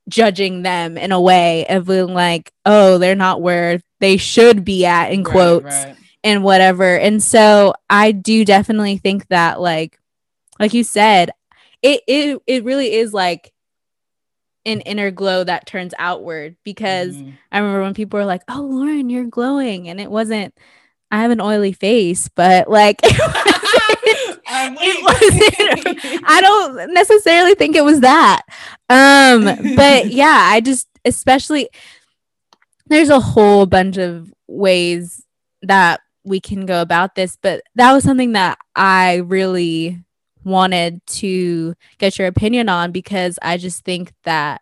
judging 0.08 0.62
them 0.62 0.96
in 0.96 1.10
a 1.10 1.20
way 1.20 1.66
of 1.66 1.86
being 1.86 2.14
like, 2.14 2.52
oh, 2.64 2.98
they're 2.98 3.16
not 3.16 3.42
where 3.42 3.80
they 3.98 4.16
should 4.16 4.64
be 4.64 4.86
at 4.86 5.10
in 5.10 5.24
quotes 5.24 5.64
right, 5.64 5.86
right. 5.86 5.96
and 6.22 6.44
whatever. 6.44 6.96
And 6.96 7.20
so 7.20 7.74
I 7.90 8.12
do 8.12 8.44
definitely 8.44 8.98
think 8.98 9.26
that 9.28 9.60
like, 9.60 9.98
like 10.60 10.74
you 10.74 10.84
said, 10.84 11.30
it, 11.82 12.02
it, 12.06 12.40
it 12.46 12.64
really 12.64 12.92
is 12.92 13.12
like 13.12 13.52
an 14.66 14.80
inner 14.82 15.10
glow 15.10 15.44
that 15.44 15.66
turns 15.66 15.94
outward 15.98 16.56
because 16.64 17.14
mm-hmm. 17.14 17.30
I 17.52 17.58
remember 17.58 17.82
when 17.82 17.94
people 17.94 18.18
were 18.18 18.24
like, 18.24 18.42
"Oh, 18.48 18.62
Lauren, 18.62 19.10
you're 19.10 19.24
glowing," 19.24 19.88
and 19.88 20.00
it 20.00 20.10
wasn't. 20.10 20.54
I 21.10 21.22
have 21.22 21.30
an 21.30 21.40
oily 21.40 21.72
face, 21.72 22.28
but 22.28 22.68
like 22.68 23.00
it 24.46 25.04
wasn't, 25.04 26.22
I 26.26 26.40
don't 26.40 26.92
necessarily 26.92 27.54
think 27.54 27.76
it 27.76 27.84
was 27.84 28.00
that. 28.00 28.42
Um, 28.88 29.44
but 29.76 30.06
yeah, 30.10 30.48
I 30.50 30.60
just 30.60 30.88
especially 31.04 31.68
there's 32.86 33.10
a 33.10 33.20
whole 33.20 33.66
bunch 33.66 33.96
of 33.96 34.32
ways 34.48 35.24
that 35.62 36.00
we 36.24 36.40
can 36.40 36.66
go 36.66 36.80
about 36.80 37.14
this, 37.14 37.36
but 37.40 37.62
that 37.74 37.92
was 37.92 38.04
something 38.04 38.32
that 38.32 38.58
I 38.74 39.16
really 39.16 40.02
wanted 40.44 41.04
to 41.06 41.74
get 41.98 42.18
your 42.18 42.28
opinion 42.28 42.68
on 42.68 42.92
because 42.92 43.38
I 43.42 43.56
just 43.56 43.84
think 43.84 44.12
that 44.24 44.60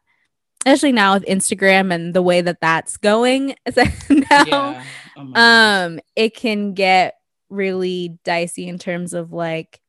especially 0.64 0.92
now 0.92 1.14
with 1.14 1.24
Instagram 1.26 1.92
and 1.92 2.14
the 2.14 2.22
way 2.22 2.40
that 2.40 2.60
that's 2.60 2.96
going 2.96 3.56
now 4.10 4.44
yeah. 4.46 4.84
oh 5.16 5.34
um 5.34 6.00
it 6.16 6.34
can 6.34 6.72
get 6.74 7.14
really 7.50 8.16
dicey 8.24 8.68
in 8.68 8.78
terms 8.78 9.12
of 9.12 9.32
like 9.32 9.80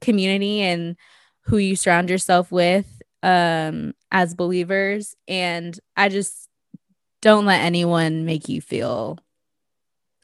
community 0.00 0.62
and 0.62 0.96
who 1.42 1.58
you 1.58 1.76
surround 1.76 2.08
yourself 2.08 2.50
with 2.50 3.02
um 3.22 3.92
as 4.10 4.34
believers 4.34 5.14
and 5.28 5.78
I 5.96 6.08
just 6.08 6.48
don't 7.20 7.44
let 7.44 7.60
anyone 7.60 8.24
make 8.24 8.48
you 8.48 8.60
feel 8.60 9.18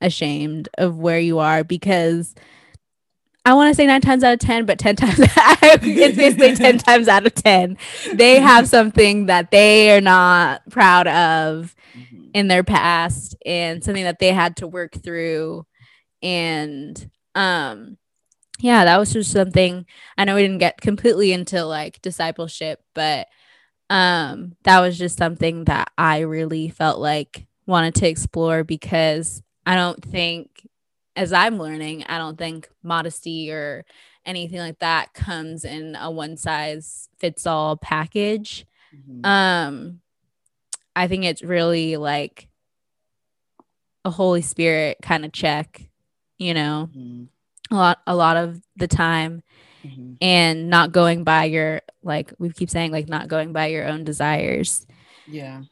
ashamed 0.01 0.69
of 0.79 0.99
where 0.99 1.19
you 1.19 1.39
are 1.39 1.65
because 1.65 2.35
I 3.47 3.55
want 3.55 3.71
to 3.71 3.77
say 3.77 3.87
nine 3.87 4.01
times 4.01 4.25
out 4.25 4.33
of 4.33 4.41
10, 4.41 4.67
but 4.67 4.77
10 4.77 4.97
times, 4.97 5.21
it's 5.21 6.17
basically 6.17 6.57
10 6.57 6.79
times 6.79 7.07
out 7.07 7.25
of 7.27 7.33
10. 7.33 7.79
They 8.13 8.41
have 8.41 8.67
something 8.67 9.27
that 9.27 9.53
they 9.53 9.97
are 9.97 10.01
not 10.01 10.69
proud 10.69 11.07
of 11.07 11.77
mm-hmm. 11.97 12.31
in 12.35 12.49
their 12.49 12.65
past 12.65 13.37
and 13.47 13.85
something 13.85 14.03
that 14.03 14.19
they 14.19 14.33
had 14.33 14.57
to 14.57 14.67
work 14.67 15.01
through. 15.01 15.65
And, 16.23 17.09
um, 17.37 17.99
yeah, 18.59 18.85
that 18.85 18.99
was 18.99 19.13
just 19.13 19.31
something 19.31 19.87
I 20.19 20.25
know 20.25 20.35
we 20.35 20.43
didn't 20.43 20.59
get 20.59 20.81
completely 20.81 21.33
into 21.33 21.65
like 21.65 22.03
discipleship, 22.03 22.83
but, 22.97 23.29
um, 23.91 24.55
that 24.65 24.81
was 24.81 24.99
just 24.99 25.19
something 25.19 25.67
that 25.67 25.93
I 25.97 26.21
really 26.21 26.69
felt 26.69 26.99
like 26.99 27.47
wanted 27.65 27.95
to 27.97 28.09
explore 28.09 28.65
because 28.65 29.41
I 29.65 29.77
don't 29.77 30.05
think 30.05 30.56
as 31.17 31.33
I'm 31.33 31.59
learning, 31.59 32.05
I 32.09 32.19
don't 32.19 32.37
think 32.37 32.69
modesty 32.83 33.51
or 33.51 33.85
anything 34.25 34.59
like 34.59 34.79
that 34.81 35.15
comes 35.15 35.65
in 35.65 35.97
a 35.99 36.11
one 36.11 36.37
size 36.37 37.09
fits 37.19 37.47
all 37.47 37.77
package. 37.77 38.67
Mm-hmm. 38.95 39.25
Um, 39.25 40.01
I 40.95 41.09
think 41.09 41.25
it's 41.25 41.43
really 41.43 41.97
like 41.97 42.49
a 44.05 44.11
Holy 44.11 44.43
Spirit 44.43 44.99
kind 45.03 45.25
of 45.25 45.33
check, 45.33 45.89
you 46.39 46.55
know, 46.55 46.91
mm-hmm. 46.95 47.75
a 47.75 47.77
lot, 47.77 47.99
a 48.07 48.15
lot 48.15 48.37
of 48.37 48.61
the 48.77 48.89
time, 48.89 49.43
mm-hmm. 49.85 50.15
and 50.21 50.69
not 50.69 50.93
going 50.93 51.25
by 51.25 51.45
your 51.45 51.81
like 52.03 52.33
we 52.39 52.51
keep 52.51 52.71
saying 52.71 52.93
like 52.93 53.09
not 53.09 53.29
going 53.29 53.53
by 53.53 53.67
your 53.67 53.87
own 53.87 54.05
desires. 54.05 54.87
Yeah. 55.27 55.63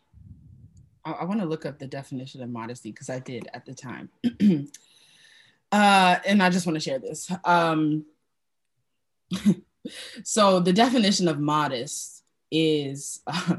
I, 1.04 1.12
I 1.12 1.24
want 1.24 1.40
to 1.40 1.46
look 1.46 1.66
up 1.66 1.78
the 1.78 1.86
definition 1.86 2.42
of 2.42 2.48
modesty 2.48 2.90
because 2.90 3.10
I 3.10 3.18
did 3.18 3.48
at 3.52 3.66
the 3.66 3.74
time. 3.74 4.08
Uh, 5.74 6.20
and 6.24 6.40
I 6.40 6.50
just 6.50 6.66
want 6.66 6.76
to 6.76 6.80
share 6.80 7.00
this. 7.00 7.28
Um, 7.44 8.04
so 10.22 10.60
the 10.60 10.72
definition 10.72 11.26
of 11.26 11.40
modest 11.40 12.22
is 12.48 13.22
uh, 13.26 13.56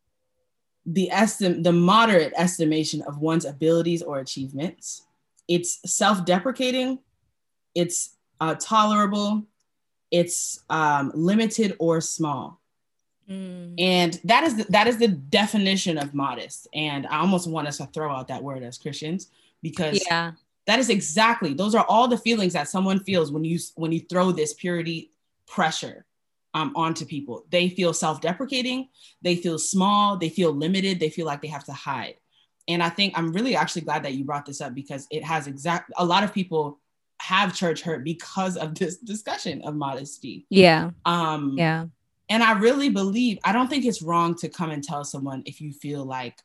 the 0.86 1.10
estim- 1.12 1.62
the 1.62 1.72
moderate 1.72 2.32
estimation 2.34 3.02
of 3.02 3.18
one's 3.18 3.44
abilities 3.44 4.00
or 4.00 4.20
achievements. 4.20 5.02
It's 5.46 5.80
self-deprecating. 5.84 7.00
It's 7.74 8.16
uh, 8.40 8.54
tolerable. 8.54 9.44
It's 10.10 10.60
um, 10.70 11.12
limited 11.14 11.76
or 11.78 12.00
small. 12.00 12.58
Mm. 13.28 13.74
And 13.78 14.18
that 14.24 14.44
is 14.44 14.56
the, 14.56 14.64
that 14.70 14.86
is 14.86 14.96
the 14.96 15.08
definition 15.08 15.98
of 15.98 16.14
modest. 16.14 16.68
And 16.72 17.06
I 17.06 17.18
almost 17.18 17.50
want 17.50 17.68
us 17.68 17.76
to 17.78 17.86
throw 17.86 18.10
out 18.10 18.28
that 18.28 18.42
word 18.42 18.62
as 18.62 18.78
Christians 18.78 19.28
because 19.60 20.02
yeah 20.08 20.32
that 20.66 20.78
is 20.78 20.90
exactly 20.90 21.54
those 21.54 21.74
are 21.74 21.84
all 21.88 22.08
the 22.08 22.18
feelings 22.18 22.52
that 22.54 22.68
someone 22.68 23.00
feels 23.00 23.30
when 23.32 23.44
you 23.44 23.58
when 23.76 23.92
you 23.92 24.00
throw 24.00 24.32
this 24.32 24.54
purity 24.54 25.12
pressure 25.46 26.06
um, 26.54 26.72
onto 26.76 27.04
people. 27.04 27.44
They 27.50 27.68
feel 27.68 27.92
self-deprecating 27.92 28.88
they 29.22 29.36
feel 29.36 29.58
small 29.58 30.16
they 30.16 30.28
feel 30.28 30.52
limited 30.52 31.00
they 31.00 31.10
feel 31.10 31.26
like 31.26 31.42
they 31.42 31.48
have 31.48 31.64
to 31.64 31.72
hide. 31.72 32.16
And 32.68 32.82
i 32.82 32.88
think 32.88 33.16
i'm 33.16 33.32
really 33.32 33.56
actually 33.56 33.82
glad 33.82 34.04
that 34.04 34.14
you 34.14 34.24
brought 34.24 34.46
this 34.46 34.60
up 34.60 34.74
because 34.74 35.06
it 35.10 35.22
has 35.24 35.46
exact 35.46 35.92
a 35.96 36.04
lot 36.04 36.24
of 36.24 36.32
people 36.32 36.80
have 37.20 37.54
church 37.54 37.82
hurt 37.82 38.04
because 38.04 38.56
of 38.56 38.74
this 38.78 38.96
discussion 38.98 39.62
of 39.62 39.74
modesty. 39.74 40.46
Yeah. 40.50 40.90
Um 41.04 41.54
yeah. 41.56 41.86
and 42.30 42.42
i 42.42 42.52
really 42.52 42.88
believe 42.88 43.38
i 43.44 43.52
don't 43.52 43.68
think 43.68 43.84
it's 43.84 44.02
wrong 44.02 44.34
to 44.36 44.48
come 44.48 44.70
and 44.70 44.82
tell 44.82 45.04
someone 45.04 45.42
if 45.44 45.60
you 45.60 45.72
feel 45.72 46.04
like 46.04 46.38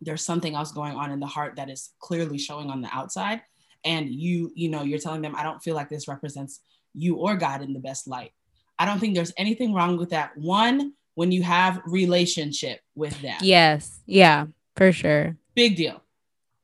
there's 0.00 0.24
something 0.24 0.54
else 0.54 0.72
going 0.72 0.94
on 0.94 1.10
in 1.10 1.20
the 1.20 1.26
heart 1.26 1.56
that 1.56 1.70
is 1.70 1.90
clearly 1.98 2.38
showing 2.38 2.70
on 2.70 2.80
the 2.80 2.88
outside. 2.92 3.42
And 3.84 4.10
you 4.10 4.50
you 4.54 4.68
know 4.68 4.82
you're 4.82 4.98
telling 4.98 5.22
them 5.22 5.36
i 5.36 5.44
don't 5.44 5.62
feel 5.62 5.76
like 5.76 5.88
this 5.88 6.08
represents 6.08 6.60
you 6.92 7.16
or 7.16 7.36
god 7.36 7.62
in 7.62 7.72
the 7.72 7.80
best 7.80 8.08
light. 8.08 8.32
I 8.78 8.84
don't 8.84 8.98
think 8.98 9.14
there's 9.14 9.32
anything 9.36 9.72
wrong 9.72 9.96
with 9.96 10.10
that. 10.10 10.36
One 10.36 10.92
when 11.14 11.32
you 11.32 11.42
have 11.42 11.80
relationship 11.86 12.80
with 12.94 13.20
them. 13.22 13.38
Yes. 13.40 14.00
Yeah 14.06 14.46
for 14.74 14.92
sure. 14.92 15.36
Big 15.54 15.76
deal. 15.76 16.02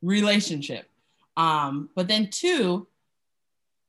Relationship. 0.03 0.89
Um 1.37 1.91
but 1.95 2.09
then 2.09 2.29
two 2.31 2.89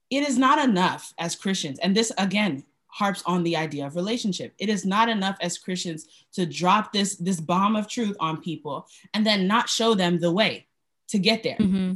it 0.10 0.27
is 0.27 0.38
not 0.38 0.63
enough 0.63 1.12
as 1.17 1.36
Christians, 1.36 1.79
and 1.79 1.95
this 1.95 2.12
again 2.19 2.63
harps 2.93 3.23
on 3.25 3.41
the 3.43 3.58
idea 3.58 3.88
of 3.88 3.95
relationship. 3.95 4.53
It 4.60 4.69
is 4.69 4.86
not 4.86 5.10
enough 5.10 5.38
as 5.41 5.58
Christians 5.58 6.06
to 6.34 6.45
drop 6.45 6.93
this 6.93 7.15
this 7.15 7.41
bomb 7.41 7.75
of 7.75 7.89
truth 7.89 8.15
on 8.19 8.41
people 8.41 8.88
and 9.13 9.25
then 9.25 9.47
not 9.47 9.67
show 9.67 9.95
them 9.95 10.19
the 10.19 10.32
way 10.32 10.67
to 11.08 11.17
get 11.17 11.41
there. 11.41 11.58
Mm-hmm. 11.58 11.93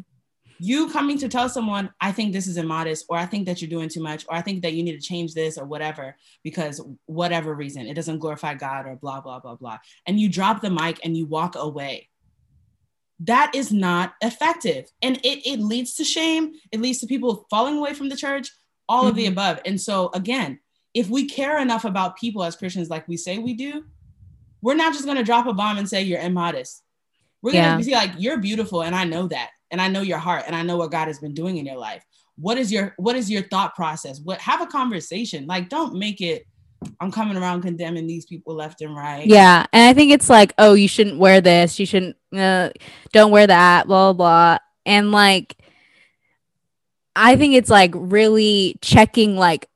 You 0.59 0.89
coming 0.89 1.19
to 1.19 1.29
tell 1.29 1.49
someone, 1.49 1.91
I 2.01 2.11
think 2.11 2.33
this 2.33 2.47
is 2.47 2.57
immodest, 2.57 3.05
or 3.09 3.17
I 3.17 3.27
think 3.27 3.45
that 3.45 3.61
you're 3.61 3.69
doing 3.69 3.89
too 3.89 4.01
much, 4.01 4.25
or 4.27 4.35
I 4.35 4.41
think 4.41 4.63
that 4.63 4.73
you 4.73 4.81
need 4.81 4.99
to 4.99 5.07
change 5.07 5.35
this 5.35 5.55
or 5.55 5.65
whatever, 5.65 6.15
because 6.43 6.81
whatever 7.05 7.53
reason, 7.53 7.85
it 7.85 7.93
doesn't 7.93 8.17
glorify 8.17 8.55
God 8.55 8.87
or 8.87 8.95
blah, 8.95 9.21
blah, 9.21 9.39
blah, 9.39 9.53
blah. 9.53 9.77
And 10.07 10.19
you 10.19 10.29
drop 10.29 10.61
the 10.61 10.71
mic 10.71 10.99
and 11.03 11.15
you 11.15 11.27
walk 11.27 11.55
away. 11.55 12.09
That 13.19 13.53
is 13.53 13.71
not 13.71 14.15
effective. 14.19 14.89
And 15.03 15.17
it, 15.17 15.45
it 15.45 15.59
leads 15.59 15.93
to 15.95 16.03
shame. 16.03 16.53
It 16.71 16.81
leads 16.81 16.99
to 16.99 17.07
people 17.07 17.45
falling 17.51 17.77
away 17.77 17.93
from 17.93 18.09
the 18.09 18.17
church, 18.17 18.49
all 18.89 19.01
mm-hmm. 19.01 19.09
of 19.09 19.15
the 19.15 19.25
mm-hmm. 19.25 19.33
above. 19.33 19.59
And 19.63 19.79
so, 19.79 20.09
again, 20.15 20.59
if 20.97 21.11
we 21.11 21.27
care 21.27 21.59
enough 21.59 21.85
about 21.85 22.17
people 22.17 22.43
as 22.43 22.55
Christians, 22.55 22.89
like 22.89 23.07
we 23.07 23.17
say 23.17 23.37
we 23.37 23.53
do, 23.53 23.83
we're 24.63 24.73
not 24.73 24.93
just 24.93 25.05
going 25.05 25.17
to 25.17 25.23
drop 25.23 25.45
a 25.45 25.53
bomb 25.53 25.77
and 25.77 25.87
say 25.87 26.01
you're 26.01 26.19
immodest. 26.19 26.81
We're 27.43 27.51
going 27.51 27.77
to 27.77 27.85
be 27.85 27.91
like, 27.91 28.13
you're 28.17 28.39
beautiful. 28.39 28.81
And 28.81 28.95
I 28.95 29.03
know 29.03 29.27
that. 29.27 29.51
And 29.69 29.79
I 29.79 29.89
know 29.89 30.01
your 30.01 30.17
heart 30.17 30.45
and 30.47 30.55
I 30.55 30.63
know 30.63 30.75
what 30.75 30.89
God 30.89 31.05
has 31.07 31.19
been 31.19 31.35
doing 31.35 31.57
in 31.57 31.67
your 31.67 31.77
life. 31.77 32.03
What 32.39 32.57
is 32.57 32.71
your, 32.71 32.95
what 32.97 33.15
is 33.15 33.29
your 33.29 33.43
thought 33.43 33.75
process? 33.75 34.19
What, 34.19 34.39
have 34.41 34.59
a 34.59 34.65
conversation. 34.65 35.45
Like, 35.45 35.69
don't 35.69 35.99
make 35.99 36.19
it, 36.19 36.47
I'm 36.99 37.11
coming 37.11 37.37
around 37.37 37.61
condemning 37.61 38.07
these 38.07 38.25
people 38.25 38.55
left 38.55 38.81
and 38.81 38.95
right. 38.95 39.27
Yeah. 39.27 39.67
And 39.71 39.87
I 39.87 39.93
think 39.93 40.11
it's 40.11 40.31
like, 40.31 40.51
oh, 40.57 40.73
you 40.73 40.87
shouldn't 40.87 41.19
wear 41.19 41.41
this. 41.41 41.79
You 41.79 41.85
shouldn't, 41.85 42.17
uh, 42.35 42.71
don't 43.11 43.29
wear 43.29 43.45
that, 43.45 43.85
blah, 43.85 44.13
blah, 44.13 44.57
blah. 44.57 44.57
And 44.83 45.11
like, 45.11 45.57
I 47.15 47.35
think 47.35 47.53
it's 47.53 47.69
like 47.69 47.91
really 47.93 48.79
checking 48.81 49.35
like 49.35 49.69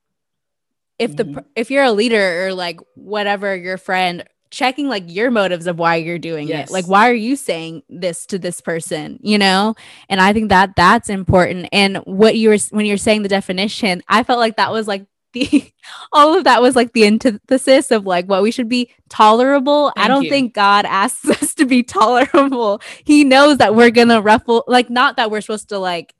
if 1.01 1.15
the 1.15 1.23
mm-hmm. 1.23 1.39
if 1.55 1.71
you're 1.71 1.83
a 1.83 1.91
leader 1.91 2.45
or 2.45 2.53
like 2.53 2.79
whatever 2.95 3.55
your 3.55 3.77
friend 3.77 4.23
checking 4.51 4.87
like 4.87 5.03
your 5.07 5.31
motives 5.31 5.65
of 5.65 5.79
why 5.79 5.95
you're 5.95 6.19
doing 6.19 6.47
yes. 6.47 6.69
it 6.69 6.73
like 6.73 6.85
why 6.85 7.09
are 7.09 7.13
you 7.13 7.35
saying 7.35 7.81
this 7.89 8.25
to 8.25 8.37
this 8.37 8.61
person 8.61 9.17
you 9.21 9.37
know 9.37 9.73
and 10.09 10.21
i 10.21 10.33
think 10.33 10.49
that 10.49 10.75
that's 10.75 11.09
important 11.09 11.67
and 11.71 11.97
what 11.99 12.35
you 12.35 12.49
were 12.49 12.57
when 12.69 12.85
you're 12.85 12.97
saying 12.97 13.23
the 13.23 13.29
definition 13.29 14.03
i 14.09 14.23
felt 14.23 14.39
like 14.39 14.57
that 14.57 14.71
was 14.71 14.87
like 14.87 15.05
the 15.33 15.71
all 16.11 16.37
of 16.37 16.43
that 16.43 16.61
was 16.61 16.75
like 16.75 16.91
the 16.91 17.05
antithesis 17.05 17.89
of 17.89 18.05
like 18.05 18.25
what 18.25 18.43
we 18.43 18.51
should 18.51 18.67
be 18.67 18.91
tolerable 19.07 19.93
Thank 19.95 20.05
i 20.05 20.07
don't 20.09 20.23
you. 20.23 20.29
think 20.29 20.53
god 20.53 20.85
asks 20.85 21.27
us 21.41 21.55
to 21.55 21.65
be 21.65 21.81
tolerable 21.81 22.81
he 23.05 23.23
knows 23.23 23.57
that 23.59 23.73
we're 23.73 23.91
gonna 23.91 24.21
ruffle 24.21 24.65
like 24.67 24.89
not 24.89 25.15
that 25.15 25.31
we're 25.31 25.39
supposed 25.39 25.69
to 25.69 25.79
like 25.79 26.13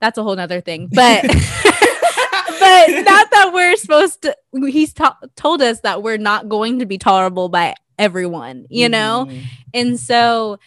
that's 0.00 0.16
a 0.16 0.22
whole 0.22 0.36
nother 0.36 0.60
thing 0.60 0.88
but 0.92 1.24
but 2.88 3.04
not 3.04 3.30
that 3.30 3.50
we're 3.52 3.76
supposed 3.76 4.22
to 4.22 4.36
he's 4.68 4.92
to- 4.94 5.16
told 5.36 5.62
us 5.62 5.80
that 5.80 6.02
we're 6.02 6.18
not 6.18 6.48
going 6.48 6.78
to 6.78 6.86
be 6.86 6.98
tolerable 6.98 7.48
by 7.48 7.74
everyone 7.98 8.66
you 8.70 8.88
know? 8.88 9.26
Mm-hmm. 9.28 9.44
and 9.74 10.00
so 10.00 10.58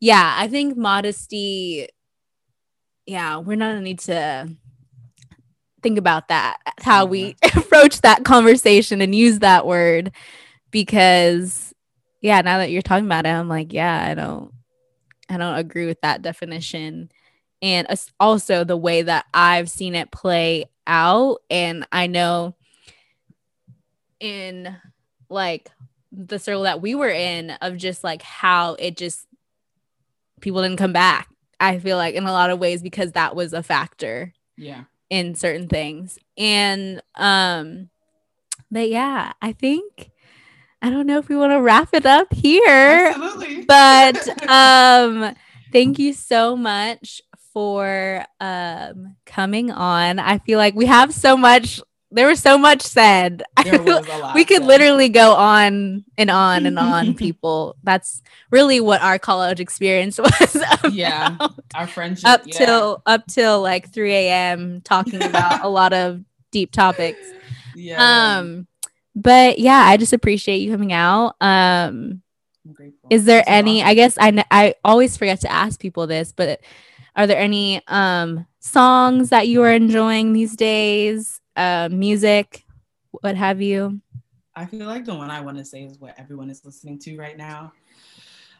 yeah 0.00 0.34
i 0.36 0.48
think 0.48 0.76
modesty 0.76 1.88
yeah 3.06 3.38
we're 3.38 3.56
not 3.56 3.70
gonna 3.70 3.82
need 3.82 4.00
to 4.00 4.48
think 5.82 5.98
about 5.98 6.28
that 6.28 6.58
how 6.80 7.04
we 7.06 7.36
approach 7.56 8.00
that 8.02 8.24
conversation 8.24 9.00
and 9.00 9.14
use 9.14 9.38
that 9.38 9.66
word 9.66 10.12
because 10.70 11.72
yeah 12.20 12.40
now 12.40 12.58
that 12.58 12.70
you're 12.70 12.82
talking 12.82 13.06
about 13.06 13.24
it 13.24 13.30
i'm 13.30 13.48
like 13.48 13.72
yeah 13.72 14.06
i 14.08 14.14
don't 14.14 14.52
i 15.30 15.36
don't 15.36 15.56
agree 15.56 15.86
with 15.86 16.00
that 16.02 16.22
definition. 16.22 17.10
And 17.62 17.86
also 18.18 18.64
the 18.64 18.76
way 18.76 19.02
that 19.02 19.26
I've 19.34 19.70
seen 19.70 19.94
it 19.94 20.10
play 20.10 20.64
out. 20.86 21.38
And 21.50 21.86
I 21.92 22.06
know 22.06 22.54
in 24.18 24.76
like 25.28 25.70
the 26.12 26.38
circle 26.38 26.62
that 26.62 26.80
we 26.82 26.94
were 26.94 27.10
in 27.10 27.50
of 27.62 27.76
just 27.76 28.04
like 28.04 28.22
how 28.22 28.74
it 28.74 28.96
just 28.96 29.26
people 30.40 30.62
didn't 30.62 30.78
come 30.78 30.92
back. 30.92 31.28
I 31.58 31.78
feel 31.78 31.96
like 31.96 32.14
in 32.14 32.24
a 32.24 32.32
lot 32.32 32.50
of 32.50 32.58
ways 32.58 32.82
because 32.82 33.12
that 33.12 33.36
was 33.36 33.52
a 33.52 33.62
factor. 33.62 34.32
Yeah. 34.56 34.84
In 35.08 35.34
certain 35.34 35.68
things. 35.68 36.18
And 36.36 37.02
um 37.14 37.90
but 38.70 38.88
yeah, 38.88 39.32
I 39.42 39.52
think 39.52 40.10
I 40.82 40.90
don't 40.90 41.06
know 41.06 41.18
if 41.18 41.28
we 41.28 41.36
want 41.36 41.52
to 41.52 41.60
wrap 41.60 41.90
it 41.92 42.06
up 42.06 42.32
here. 42.32 43.12
Absolutely. 43.14 43.64
But 43.64 44.48
um 44.50 45.34
thank 45.72 45.98
you 45.98 46.12
so 46.12 46.56
much 46.56 47.22
for 47.52 48.24
um 48.40 49.16
coming 49.26 49.70
on. 49.70 50.18
I 50.18 50.38
feel 50.38 50.58
like 50.58 50.74
we 50.74 50.86
have 50.86 51.12
so 51.12 51.36
much 51.36 51.80
there 52.12 52.26
was 52.26 52.40
so 52.40 52.58
much 52.58 52.82
said. 52.82 53.42
we 53.64 54.44
could 54.44 54.58
said. 54.58 54.66
literally 54.66 55.08
go 55.08 55.32
on 55.32 56.04
and 56.18 56.30
on 56.30 56.66
and 56.66 56.78
on, 56.78 57.14
people. 57.16 57.76
That's 57.84 58.22
really 58.50 58.80
what 58.80 59.00
our 59.00 59.18
college 59.18 59.60
experience 59.60 60.18
was. 60.40 60.56
About. 60.56 60.92
Yeah. 60.92 61.36
Our 61.74 61.86
friendship. 61.86 62.28
Up 62.28 62.42
yeah. 62.46 62.58
till 62.58 63.02
up 63.06 63.26
till 63.26 63.62
like 63.62 63.92
3 63.92 64.12
a.m. 64.12 64.80
talking 64.82 65.22
about 65.22 65.64
a 65.64 65.68
lot 65.68 65.92
of 65.92 66.22
deep 66.50 66.72
topics. 66.72 67.24
Yeah. 67.76 68.38
Um, 68.38 68.66
but 69.14 69.58
yeah, 69.58 69.82
I 69.86 69.96
just 69.96 70.12
appreciate 70.12 70.58
you 70.58 70.70
coming 70.70 70.92
out. 70.92 71.36
Um 71.40 72.22
is 73.08 73.24
there 73.24 73.42
any 73.46 73.82
i 73.82 73.94
guess 73.94 74.16
i 74.20 74.44
i 74.50 74.74
always 74.84 75.16
forget 75.16 75.40
to 75.40 75.50
ask 75.50 75.80
people 75.80 76.06
this 76.06 76.30
but 76.30 76.60
are 77.16 77.26
there 77.26 77.38
any 77.38 77.82
um, 77.88 78.46
songs 78.60 79.30
that 79.30 79.48
you 79.48 79.62
are 79.62 79.72
enjoying 79.72 80.32
these 80.32 80.56
days? 80.56 81.40
Uh, 81.56 81.88
music, 81.90 82.64
what 83.10 83.36
have 83.36 83.60
you? 83.60 84.00
I 84.54 84.66
feel 84.66 84.86
like 84.86 85.04
the 85.04 85.14
one 85.14 85.30
I 85.30 85.40
want 85.40 85.58
to 85.58 85.64
say 85.64 85.84
is 85.84 85.98
what 85.98 86.14
everyone 86.18 86.50
is 86.50 86.64
listening 86.64 86.98
to 87.00 87.16
right 87.16 87.36
now. 87.36 87.72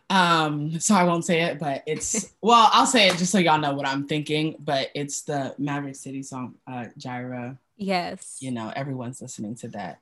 Um, 0.09 0.81
so 0.81 0.95
I 0.95 1.05
won't 1.05 1.25
say 1.25 1.43
it, 1.43 1.59
but 1.59 1.83
it's 1.87 2.35
well, 2.43 2.69
I'll 2.73 2.87
say 2.87 3.09
it 3.09 3.17
just 3.17 3.31
so 3.31 3.39
y'all 3.39 3.61
know 3.61 3.75
what 3.75 3.87
I'm 3.87 4.07
thinking. 4.07 4.57
But 4.59 4.91
it's 4.95 5.23
the 5.23 5.55
Maverick 5.59 5.97
City 5.97 6.23
song, 6.23 6.57
uh, 6.67 6.87
Jireh. 6.99 7.57
Yes. 7.77 8.39
You 8.41 8.51
know, 8.51 8.73
everyone's 8.75 9.23
listening 9.23 9.55
to 9.57 9.69
that. 9.69 10.01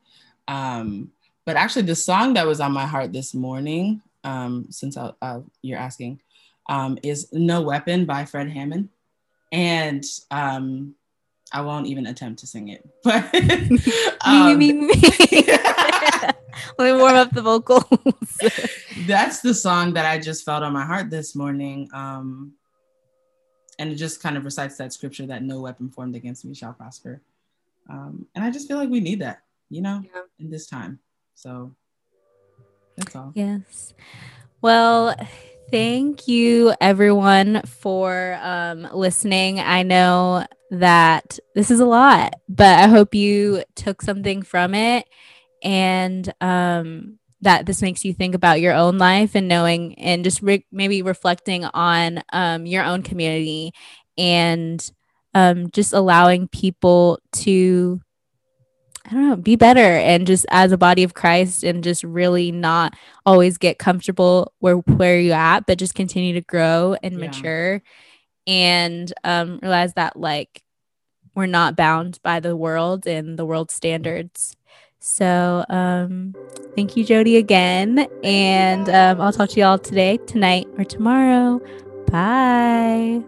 Um, 0.48 1.12
but 1.44 1.56
actually, 1.56 1.82
the 1.82 1.94
song 1.94 2.34
that 2.34 2.46
was 2.46 2.60
on 2.60 2.72
my 2.72 2.86
heart 2.86 3.12
this 3.12 3.34
morning, 3.34 4.02
um, 4.24 4.66
since 4.70 4.96
I, 4.96 5.12
uh, 5.22 5.40
you're 5.62 5.78
asking, 5.78 6.20
um, 6.68 6.98
is 7.02 7.32
No 7.32 7.62
Weapon 7.62 8.04
by 8.04 8.24
Fred 8.24 8.50
Hammond. 8.50 8.88
And 9.52 10.04
um, 10.30 10.94
I 11.52 11.62
won't 11.62 11.86
even 11.86 12.06
attempt 12.06 12.40
to 12.40 12.46
sing 12.46 12.68
it. 12.68 12.88
But 13.04 13.34
um, 14.26 14.58
me, 14.58 14.72
me, 14.72 14.86
me. 14.86 15.44
Let 16.78 16.92
me 16.92 16.92
warm 16.92 17.14
up 17.14 17.30
the 17.32 17.42
vocals. 17.42 17.84
that's 19.06 19.40
the 19.40 19.54
song 19.54 19.94
that 19.94 20.06
I 20.06 20.18
just 20.18 20.44
felt 20.44 20.62
on 20.62 20.72
my 20.72 20.84
heart 20.84 21.10
this 21.10 21.34
morning. 21.34 21.88
Um, 21.92 22.52
and 23.78 23.90
it 23.90 23.94
just 23.94 24.22
kind 24.22 24.36
of 24.36 24.44
recites 24.44 24.76
that 24.76 24.92
scripture 24.92 25.26
that 25.26 25.42
no 25.42 25.60
weapon 25.60 25.88
formed 25.88 26.16
against 26.16 26.44
me 26.44 26.54
shall 26.54 26.72
prosper. 26.72 27.22
Um, 27.88 28.26
and 28.34 28.44
I 28.44 28.50
just 28.50 28.68
feel 28.68 28.76
like 28.76 28.90
we 28.90 29.00
need 29.00 29.20
that, 29.20 29.42
you 29.70 29.80
know, 29.80 30.02
yeah. 30.04 30.22
in 30.38 30.50
this 30.50 30.66
time. 30.66 30.98
So 31.34 31.74
that's 32.96 33.14
all. 33.14 33.32
Yes. 33.34 33.94
Well, 34.60 35.14
Thank 35.70 36.26
you, 36.28 36.72
everyone, 36.80 37.62
for 37.66 38.38
um, 38.42 38.88
listening. 38.92 39.60
I 39.60 39.82
know 39.82 40.46
that 40.70 41.38
this 41.54 41.70
is 41.70 41.80
a 41.80 41.84
lot, 41.86 42.34
but 42.48 42.78
I 42.78 42.86
hope 42.86 43.14
you 43.14 43.64
took 43.74 44.00
something 44.00 44.42
from 44.42 44.74
it 44.74 45.06
and 45.62 46.32
um, 46.40 47.18
that 47.42 47.66
this 47.66 47.82
makes 47.82 48.04
you 48.04 48.14
think 48.14 48.34
about 48.34 48.60
your 48.60 48.74
own 48.74 48.96
life 48.98 49.34
and 49.34 49.46
knowing 49.48 49.94
and 49.98 50.24
just 50.24 50.40
re- 50.42 50.66
maybe 50.72 51.02
reflecting 51.02 51.64
on 51.66 52.22
um, 52.32 52.64
your 52.64 52.84
own 52.84 53.02
community 53.02 53.72
and 54.16 54.90
um, 55.34 55.70
just 55.70 55.92
allowing 55.92 56.48
people 56.48 57.20
to 57.32 58.00
I 59.08 59.14
don't 59.14 59.28
know, 59.28 59.36
be 59.36 59.56
better 59.56 59.80
and 59.80 60.26
just 60.26 60.44
as 60.50 60.70
a 60.70 60.76
body 60.76 61.02
of 61.02 61.14
Christ 61.14 61.64
and 61.64 61.82
just 61.82 62.04
really 62.04 62.52
not 62.52 62.94
always 63.24 63.56
get 63.56 63.78
comfortable 63.78 64.52
where 64.58 64.76
where 64.76 65.18
you're 65.18 65.34
at, 65.34 65.64
but 65.66 65.78
just 65.78 65.94
continue 65.94 66.34
to 66.34 66.42
grow 66.42 66.94
and 67.02 67.14
yeah. 67.14 67.26
mature 67.26 67.82
and 68.46 69.10
um, 69.24 69.60
realize 69.62 69.94
that 69.94 70.18
like 70.18 70.62
we're 71.34 71.46
not 71.46 71.74
bound 71.74 72.18
by 72.22 72.40
the 72.40 72.54
world 72.54 73.06
and 73.06 73.38
the 73.38 73.46
world 73.46 73.70
standards. 73.70 74.56
So 75.00 75.64
um, 75.70 76.34
thank 76.74 76.96
you, 76.96 77.04
Jody, 77.04 77.36
again. 77.36 78.08
And 78.22 78.90
um, 78.90 79.20
I'll 79.20 79.32
talk 79.32 79.50
to 79.50 79.60
y'all 79.60 79.78
today, 79.78 80.18
tonight, 80.26 80.66
or 80.76 80.84
tomorrow. 80.84 81.60
Bye. 82.10 83.22